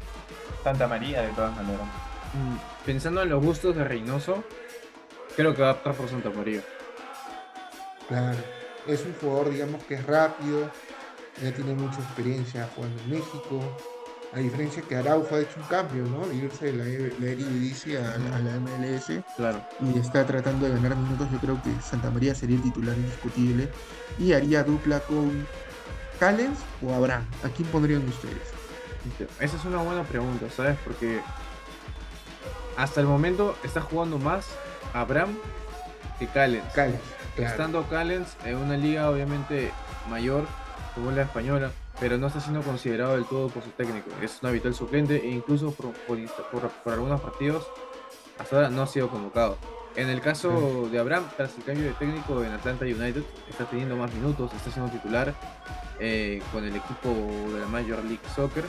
Santa 0.62 0.86
María, 0.86 1.22
de 1.22 1.28
todas 1.30 1.54
maneras. 1.56 1.86
Mm, 2.34 2.86
pensando 2.86 3.22
en 3.22 3.28
los 3.28 3.44
gustos 3.44 3.76
de 3.76 3.84
Reynoso, 3.84 4.44
creo 5.36 5.54
que 5.54 5.62
va 5.62 5.70
a 5.70 5.72
optar 5.72 5.94
por 5.94 6.08
Santa 6.08 6.30
María. 6.30 6.62
Claro, 8.08 8.38
es 8.86 9.04
un 9.04 9.14
jugador, 9.14 9.50
digamos, 9.50 9.82
que 9.84 9.94
es 9.94 10.06
rápido, 10.06 10.70
ya 11.42 11.52
tiene 11.52 11.74
mucha 11.74 12.00
experiencia 12.00 12.68
jugando 12.74 13.02
en 13.02 13.10
México. 13.10 13.76
A 14.34 14.38
diferencia 14.38 14.82
que 14.82 14.96
Araujo 14.96 15.34
ha 15.34 15.40
hecho 15.40 15.60
un 15.60 15.66
cambio, 15.66 16.04
¿no? 16.04 16.26
De 16.26 16.34
irse 16.36 16.66
de 16.66 16.72
la, 16.72 16.84
E- 16.84 17.12
la 17.20 17.26
Eredivisie 17.26 17.98
a, 17.98 18.16
la- 18.16 18.36
a 18.36 18.38
la 18.38 18.50
MLS 18.60 19.20
Claro. 19.36 19.60
y 19.80 19.98
está 19.98 20.24
tratando 20.26 20.66
de 20.66 20.72
ganar 20.72 20.96
minutos. 20.96 21.28
Yo 21.30 21.38
creo 21.38 21.62
que 21.62 21.70
Santa 21.82 22.10
María 22.10 22.34
sería 22.34 22.56
el 22.56 22.62
titular 22.62 22.96
indiscutible 22.96 23.68
y 24.18 24.32
haría 24.32 24.64
dupla 24.64 25.00
con 25.00 25.46
Callens 26.18 26.58
o 26.82 26.94
Abraham. 26.94 27.24
¿A 27.44 27.48
quién 27.50 27.68
pondrían 27.68 28.08
ustedes? 28.08 28.38
Esa 29.40 29.56
es 29.56 29.64
una 29.66 29.78
buena 29.82 30.02
pregunta, 30.04 30.46
¿sabes? 30.56 30.78
Porque 30.84 31.20
hasta 32.76 33.00
el 33.00 33.06
momento 33.06 33.56
está 33.64 33.80
jugando 33.82 34.18
más 34.18 34.46
Abraham 34.94 35.36
que 36.18 36.26
Callens. 36.26 36.72
Callens, 36.72 37.00
Estando 37.36 37.86
Callens 37.88 38.28
en 38.44 38.56
una 38.56 38.76
liga 38.76 39.10
obviamente 39.10 39.72
mayor, 40.08 40.46
como 40.94 41.10
la 41.10 41.22
española, 41.22 41.70
pero 42.02 42.18
no 42.18 42.26
está 42.26 42.40
siendo 42.40 42.62
considerado 42.62 43.14
del 43.14 43.24
todo 43.26 43.48
por 43.48 43.62
su 43.62 43.70
técnico. 43.70 44.10
Es 44.20 44.40
un 44.42 44.48
habitual 44.48 44.74
suplente 44.74 45.24
e 45.24 45.30
incluso 45.30 45.70
por, 45.70 45.92
por, 45.92 46.18
por- 46.50 46.68
por 46.68 46.92
algunos 46.92 47.20
partidos 47.20 47.64
hasta 48.40 48.56
ahora 48.56 48.70
no 48.70 48.82
ha 48.82 48.86
sido 48.88 49.08
convocado. 49.08 49.56
En 49.94 50.08
el 50.08 50.20
caso 50.20 50.88
de 50.90 50.98
Abraham, 50.98 51.24
tras 51.36 51.56
el 51.56 51.62
cambio 51.62 51.84
de 51.84 51.92
técnico 51.92 52.42
en 52.42 52.50
Atlanta 52.52 52.84
United, 52.86 53.22
está 53.48 53.66
teniendo 53.66 53.94
más 53.94 54.12
minutos, 54.14 54.52
está 54.52 54.72
siendo 54.72 54.90
titular 54.90 55.32
eh, 56.00 56.42
con 56.52 56.64
el 56.64 56.74
equipo 56.74 57.08
de 57.54 57.60
la 57.60 57.66
Major 57.68 58.02
League 58.02 58.18
Soccer. 58.34 58.64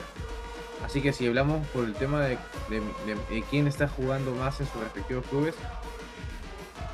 Así 0.84 1.00
que 1.00 1.12
si 1.12 1.26
hablamos 1.26 1.66
por 1.68 1.84
el 1.84 1.94
tema 1.94 2.20
de, 2.20 2.38
de- 2.70 2.80
de- 2.80 3.34
de 3.34 3.42
quién 3.50 3.66
está 3.66 3.88
jugando 3.88 4.32
más 4.36 4.60
en 4.60 4.66
sus 4.68 4.80
respectivos 4.80 5.24
clubes, 5.26 5.56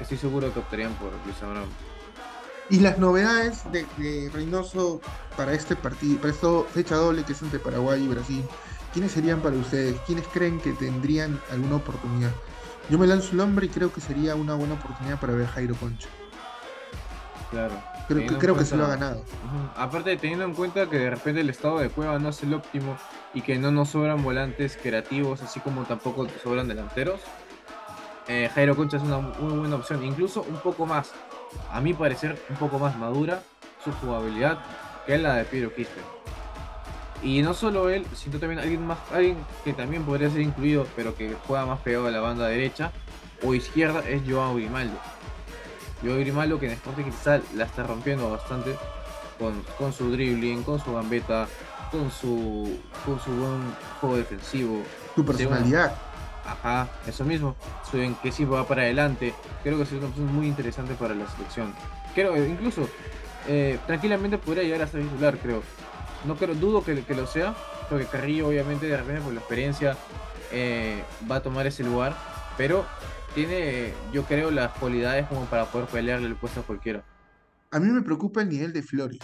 estoy 0.00 0.16
seguro 0.16 0.50
que 0.54 0.60
optarían 0.60 0.94
por 0.94 1.10
Luis 1.26 1.42
Abraham. 1.42 1.68
Y 2.70 2.78
las 2.78 2.98
novedades 2.98 3.70
de, 3.72 3.84
de 3.98 4.30
Reynoso 4.32 5.00
para 5.36 5.52
este 5.52 5.74
partido, 5.74 6.20
para 6.20 6.32
esta 6.32 6.48
fecha 6.72 6.94
doble 6.94 7.24
que 7.24 7.32
es 7.32 7.42
entre 7.42 7.58
Paraguay 7.58 8.04
y 8.04 8.08
Brasil, 8.08 8.44
¿quiénes 8.92 9.10
serían 9.10 9.40
para 9.40 9.56
ustedes? 9.56 9.96
¿Quiénes 10.06 10.26
creen 10.28 10.60
que 10.60 10.72
tendrían 10.72 11.40
alguna 11.50 11.76
oportunidad? 11.76 12.30
Yo 12.88 12.98
me 12.98 13.06
lanzo 13.06 13.32
el 13.32 13.38
nombre 13.38 13.66
y 13.66 13.68
creo 13.68 13.92
que 13.92 14.00
sería 14.00 14.36
una 14.36 14.54
buena 14.54 14.74
oportunidad 14.74 15.18
para 15.18 15.32
ver 15.32 15.46
a 15.46 15.48
Jairo 15.48 15.74
Concha. 15.76 16.08
Claro. 17.50 17.74
Creo 18.06 18.26
que, 18.26 18.38
creo 18.38 18.56
que 18.56 18.64
se 18.64 18.76
lo 18.76 18.84
ha 18.84 18.88
ganado. 18.88 19.18
Ujú. 19.18 19.70
Aparte, 19.76 20.16
teniendo 20.16 20.44
en 20.44 20.54
cuenta 20.54 20.88
que 20.88 20.98
de 20.98 21.10
repente 21.10 21.40
el 21.40 21.50
estado 21.50 21.78
de 21.80 21.88
Cueva 21.88 22.18
no 22.18 22.28
es 22.28 22.42
el 22.42 22.54
óptimo 22.54 22.96
y 23.34 23.42
que 23.42 23.58
no 23.58 23.70
nos 23.70 23.90
sobran 23.90 24.22
volantes 24.22 24.78
creativos, 24.80 25.42
así 25.42 25.58
como 25.60 25.82
tampoco 25.84 26.26
sobran 26.42 26.68
delanteros, 26.68 27.20
eh, 28.28 28.48
Jairo 28.54 28.76
Concha 28.76 28.96
es 28.96 29.02
una 29.02 29.18
muy 29.18 29.58
buena 29.58 29.76
opción. 29.76 30.04
Incluso 30.04 30.42
un 30.42 30.56
poco 30.56 30.86
más, 30.86 31.12
a 31.70 31.80
mi 31.80 31.94
parecer, 31.94 32.40
un 32.48 32.56
poco 32.56 32.78
más 32.78 32.96
madura 32.96 33.42
su 33.84 33.92
jugabilidad 33.92 34.58
que 35.06 35.18
la 35.18 35.34
de 35.34 35.44
Piero 35.44 35.74
Quispe. 35.74 36.00
Y 37.22 37.42
no 37.42 37.52
solo 37.52 37.90
él, 37.90 38.06
sino 38.14 38.38
también 38.38 38.60
alguien 38.60 38.86
más, 38.86 38.98
alguien 39.12 39.36
que 39.64 39.72
también 39.72 40.04
podría 40.04 40.30
ser 40.30 40.40
incluido, 40.40 40.86
pero 40.96 41.14
que 41.14 41.36
juega 41.46 41.66
más 41.66 41.80
pegado 41.80 42.06
a 42.06 42.10
la 42.10 42.20
banda 42.20 42.46
derecha 42.46 42.92
o 43.42 43.54
izquierda, 43.54 44.00
es 44.08 44.22
Joao 44.26 44.54
Grimaldo. 44.54 44.96
Joao 46.02 46.18
Grimaldo 46.18 46.58
que 46.58 46.66
en 46.66 46.72
Sporting 46.72 47.04
Cristal 47.04 47.42
la 47.54 47.64
está 47.64 47.82
rompiendo 47.82 48.30
bastante 48.30 48.76
con, 49.38 49.62
con 49.78 49.92
su 49.92 50.10
dribbling, 50.10 50.62
con 50.62 50.82
su 50.82 50.94
gambeta, 50.94 51.46
con 51.90 52.10
su, 52.10 52.78
con 53.04 53.20
su 53.20 53.30
buen 53.30 53.74
juego 54.00 54.16
defensivo. 54.16 54.82
Tu 55.14 55.24
personalidad. 55.24 55.92
Ajá, 56.44 56.88
eso 57.06 57.24
mismo. 57.24 57.56
En 57.92 58.14
que 58.16 58.32
sí 58.32 58.44
va 58.44 58.66
para 58.66 58.82
adelante. 58.82 59.34
Creo 59.62 59.76
que 59.76 59.84
es 59.84 59.92
una 59.92 60.06
opción 60.06 60.34
muy 60.34 60.46
interesante 60.46 60.94
para 60.94 61.14
la 61.14 61.28
selección. 61.28 61.74
Creo, 62.14 62.34
eh, 62.36 62.48
incluso, 62.48 62.88
eh, 63.46 63.78
tranquilamente 63.86 64.38
podría 64.38 64.62
llegar 64.64 64.82
a 64.82 64.86
ser 64.86 65.02
titular, 65.02 65.38
creo. 65.38 65.62
No 66.24 66.36
creo, 66.36 66.54
dudo 66.54 66.84
que, 66.84 67.02
que 67.04 67.14
lo 67.14 67.26
sea, 67.26 67.54
porque 67.88 68.04
Carrillo 68.06 68.48
obviamente 68.48 68.86
de 68.86 68.96
repente 68.96 69.20
por 69.22 69.32
la 69.32 69.40
experiencia 69.40 69.96
eh, 70.52 71.02
va 71.30 71.36
a 71.36 71.42
tomar 71.42 71.66
ese 71.66 71.82
lugar, 71.82 72.14
pero 72.56 72.84
tiene, 73.34 73.92
yo 74.12 74.24
creo, 74.24 74.50
las 74.50 74.72
cualidades 74.72 75.26
como 75.28 75.44
para 75.46 75.66
poder 75.66 75.86
pelearle 75.88 76.26
el 76.26 76.36
puesto 76.36 76.60
a 76.60 76.62
cualquiera. 76.62 77.04
A 77.70 77.78
mí 77.78 77.86
me 77.88 78.02
preocupa 78.02 78.42
el 78.42 78.48
nivel 78.48 78.72
de 78.72 78.82
Flores. 78.82 79.20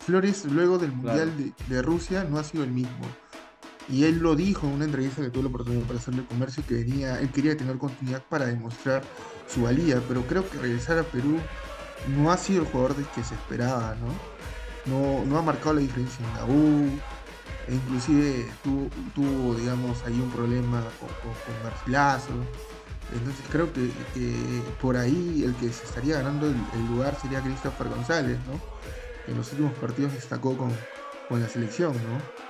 Flores 0.00 0.44
luego 0.44 0.78
del 0.78 0.92
Claro. 0.92 1.18
Mundial 1.26 1.54
de, 1.68 1.74
de 1.74 1.82
Rusia 1.82 2.24
no 2.28 2.38
ha 2.38 2.44
sido 2.44 2.62
el 2.62 2.70
mismo. 2.70 3.04
Y 3.88 4.04
él 4.04 4.18
lo 4.18 4.34
dijo 4.34 4.66
en 4.66 4.74
una 4.74 4.84
entrevista 4.84 5.22
que 5.22 5.30
tuve 5.30 5.44
la 5.44 5.48
oportunidad 5.48 5.86
para 5.86 5.98
hacerle 5.98 6.24
comercio 6.24 6.62
que 6.66 6.74
venía, 6.74 7.20
él 7.20 7.30
quería 7.30 7.56
tener 7.56 7.78
continuidad 7.78 8.22
para 8.28 8.46
demostrar 8.46 9.02
su 9.46 9.62
valía, 9.62 10.02
pero 10.08 10.26
creo 10.26 10.48
que 10.48 10.58
regresar 10.58 10.98
a 10.98 11.04
Perú 11.04 11.38
no 12.16 12.32
ha 12.32 12.36
sido 12.36 12.62
el 12.62 12.68
jugador 12.68 12.96
del 12.96 13.06
que 13.06 13.22
se 13.22 13.34
esperaba, 13.34 13.96
¿no? 14.00 14.08
No, 14.86 15.24
no 15.24 15.38
ha 15.38 15.42
marcado 15.42 15.74
la 15.74 15.80
diferencia 15.80 16.24
en 16.26 16.34
la 16.34 16.44
U, 16.46 16.90
e 17.68 17.74
inclusive 17.74 18.46
tuvo, 18.62 18.88
tuvo, 19.14 19.54
digamos, 19.54 20.02
ahí 20.04 20.20
un 20.20 20.30
problema 20.30 20.82
con, 21.00 21.08
con. 21.08 22.46
Entonces 23.12 23.44
creo 23.50 23.72
que, 23.72 23.90
por 24.80 24.96
ahí 24.96 25.42
el 25.44 25.54
que 25.56 25.72
se 25.72 25.84
estaría 25.84 26.16
ganando 26.16 26.46
el, 26.46 26.86
lugar 26.88 27.16
sería 27.20 27.40
Christopher 27.40 27.88
González, 27.88 28.38
¿no? 28.46 28.60
En 29.30 29.36
los 29.36 29.50
últimos 29.52 29.72
partidos 29.74 30.12
destacó 30.12 30.56
con, 30.56 30.72
con 31.28 31.40
la 31.40 31.48
selección, 31.48 31.92
¿no? 31.92 32.45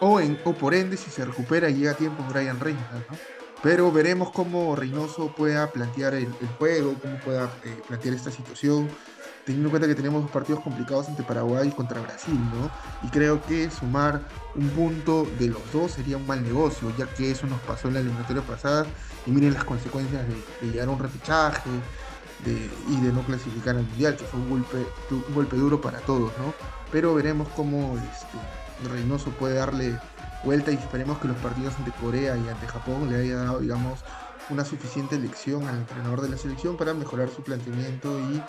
O, 0.00 0.20
en, 0.20 0.38
o 0.44 0.52
por 0.54 0.74
ende, 0.74 0.96
si 0.96 1.10
se 1.10 1.24
recupera 1.24 1.70
y 1.70 1.74
llega 1.74 1.92
a 1.92 1.96
tiempo 1.96 2.24
Brian 2.28 2.60
Reynolds, 2.60 2.90
¿no? 3.10 3.16
Pero 3.62 3.90
veremos 3.90 4.30
cómo 4.30 4.76
Reynoso 4.76 5.34
pueda 5.34 5.70
plantear 5.70 6.12
el, 6.14 6.24
el 6.40 6.48
juego, 6.58 6.94
cómo 7.00 7.18
pueda 7.20 7.50
eh, 7.64 7.80
plantear 7.88 8.14
esta 8.14 8.30
situación, 8.30 8.90
teniendo 9.46 9.68
en 9.68 9.70
cuenta 9.70 9.88
que 9.88 9.94
tenemos 9.94 10.20
dos 10.22 10.30
partidos 10.30 10.60
complicados 10.62 11.08
entre 11.08 11.24
Paraguay 11.24 11.68
y 11.68 11.70
contra 11.70 12.00
Brasil, 12.02 12.38
¿no? 12.52 12.70
Y 13.02 13.10
creo 13.10 13.40
que 13.42 13.70
sumar 13.70 14.20
un 14.54 14.68
punto 14.70 15.26
de 15.38 15.48
los 15.48 15.72
dos 15.72 15.92
sería 15.92 16.18
un 16.18 16.26
mal 16.26 16.42
negocio, 16.42 16.92
ya 16.98 17.06
que 17.06 17.30
eso 17.30 17.46
nos 17.46 17.60
pasó 17.60 17.88
en 17.88 17.94
la 17.94 18.00
eliminatoria 18.00 18.42
pasada 18.42 18.84
y 19.24 19.30
miren 19.30 19.54
las 19.54 19.64
consecuencias 19.64 20.26
de, 20.28 20.34
de 20.60 20.72
llegar 20.72 20.88
a 20.88 20.90
un 20.90 20.98
repechaje 20.98 21.70
de- 22.44 22.70
y 22.90 23.00
de 23.00 23.12
no 23.12 23.22
clasificar 23.22 23.76
al 23.76 23.84
mundial, 23.84 24.16
que 24.16 24.24
fue 24.24 24.40
un 24.40 24.50
golpe, 24.50 24.76
un 25.10 25.34
golpe 25.34 25.56
duro 25.56 25.80
para 25.80 26.00
todos, 26.00 26.32
¿no? 26.38 26.52
Pero 26.92 27.14
veremos 27.14 27.48
cómo 27.56 27.96
este, 27.96 28.36
Reynoso 28.90 29.30
puede 29.30 29.54
darle 29.54 29.98
vuelta 30.44 30.70
y 30.70 30.74
esperemos 30.74 31.18
que 31.18 31.28
los 31.28 31.36
partidos 31.38 31.74
ante 31.78 31.90
Corea 31.92 32.36
y 32.36 32.48
ante 32.48 32.66
Japón 32.66 33.08
le 33.10 33.16
haya 33.16 33.36
dado, 33.36 33.60
digamos, 33.60 34.00
una 34.50 34.64
suficiente 34.64 35.18
lección 35.18 35.66
al 35.68 35.76
entrenador 35.76 36.20
de 36.20 36.28
la 36.28 36.36
selección 36.36 36.76
para 36.76 36.92
mejorar 36.92 37.30
su 37.30 37.42
planteamiento 37.42 38.18
y 38.20 38.42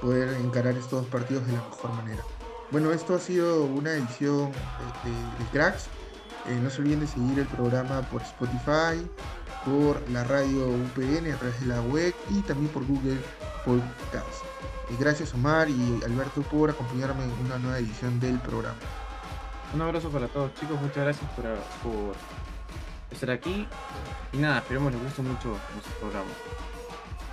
poder 0.00 0.32
encarar 0.40 0.74
estos 0.74 1.02
dos 1.02 1.06
partidos 1.06 1.46
de 1.46 1.52
la 1.52 1.62
mejor 1.62 1.92
manera. 1.92 2.22
Bueno, 2.70 2.92
esto 2.92 3.14
ha 3.14 3.18
sido 3.20 3.64
una 3.64 3.92
edición 3.92 4.50
de, 5.04 5.10
de- 5.44 5.50
Cracks. 5.52 5.84
Eh, 6.48 6.58
no 6.62 6.70
se 6.70 6.80
olviden 6.82 7.00
de 7.00 7.06
seguir 7.06 7.38
el 7.38 7.46
programa 7.46 8.00
por 8.10 8.22
Spotify, 8.22 9.06
por 9.64 10.00
la 10.10 10.24
radio 10.24 10.66
UPN 10.68 11.30
a 11.32 11.36
través 11.36 11.60
de 11.60 11.66
la 11.66 11.80
web 11.82 12.14
y 12.30 12.40
también 12.42 12.70
por 12.72 12.86
Google 12.86 13.18
Podcast. 13.64 14.44
Y 14.90 14.96
gracias 14.96 15.32
Omar 15.34 15.68
y 15.70 16.00
Alberto 16.04 16.42
por 16.42 16.70
acompañarme 16.70 17.24
en 17.24 17.46
una 17.46 17.58
nueva 17.58 17.78
edición 17.78 18.18
del 18.20 18.38
programa. 18.40 18.76
Un 19.74 19.82
abrazo 19.82 20.08
para 20.08 20.28
todos 20.28 20.54
chicos, 20.54 20.80
muchas 20.80 20.98
gracias 20.98 21.28
por, 21.32 22.14
estar 23.10 23.30
aquí. 23.32 23.66
Y 24.32 24.36
nada, 24.36 24.58
esperemos 24.58 24.92
les 24.92 25.02
guste 25.02 25.22
mucho 25.22 25.48
nuestro 25.72 25.92
programa. 25.98 26.30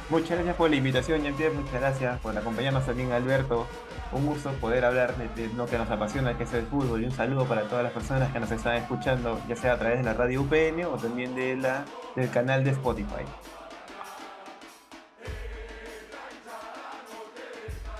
Muchas 0.10 0.32
gracias 0.32 0.56
por 0.56 0.72
la 0.72 0.76
invitación, 0.76 1.22
Jean-Pierre. 1.22 1.54
Muchas 1.54 1.80
gracias 1.80 2.20
por 2.20 2.36
acompañarnos 2.36 2.84
también, 2.84 3.12
Alberto. 3.12 3.68
Un 4.12 4.26
gusto 4.26 4.52
poder 4.54 4.86
hablar 4.86 5.16
de, 5.18 5.30
de 5.40 5.54
lo 5.54 5.68
que 5.68 5.78
nos 5.78 5.90
apasiona, 5.92 6.36
que 6.36 6.46
es 6.46 6.54
el 6.54 6.66
fútbol. 6.66 7.04
Y 7.04 7.06
un 7.06 7.12
saludo 7.12 7.46
para 7.46 7.62
todas 7.64 7.84
las 7.84 7.94
personas 7.94 8.34
que 8.34 8.40
nos 8.40 8.50
están 8.52 8.76
escuchando, 8.78 9.40
ya 9.48 9.56
sea 9.56 9.74
a 9.74 9.78
través 9.78 10.00
de 10.00 10.04
la 10.04 10.16
radio 10.16 10.42
UPN 10.42 10.86
o 10.86 10.98
también 10.98 11.36
de 11.36 11.56
la, 11.58 11.86
del 12.16 12.32
canal 12.32 12.64
de 12.64 12.72
Spotify. 12.72 13.24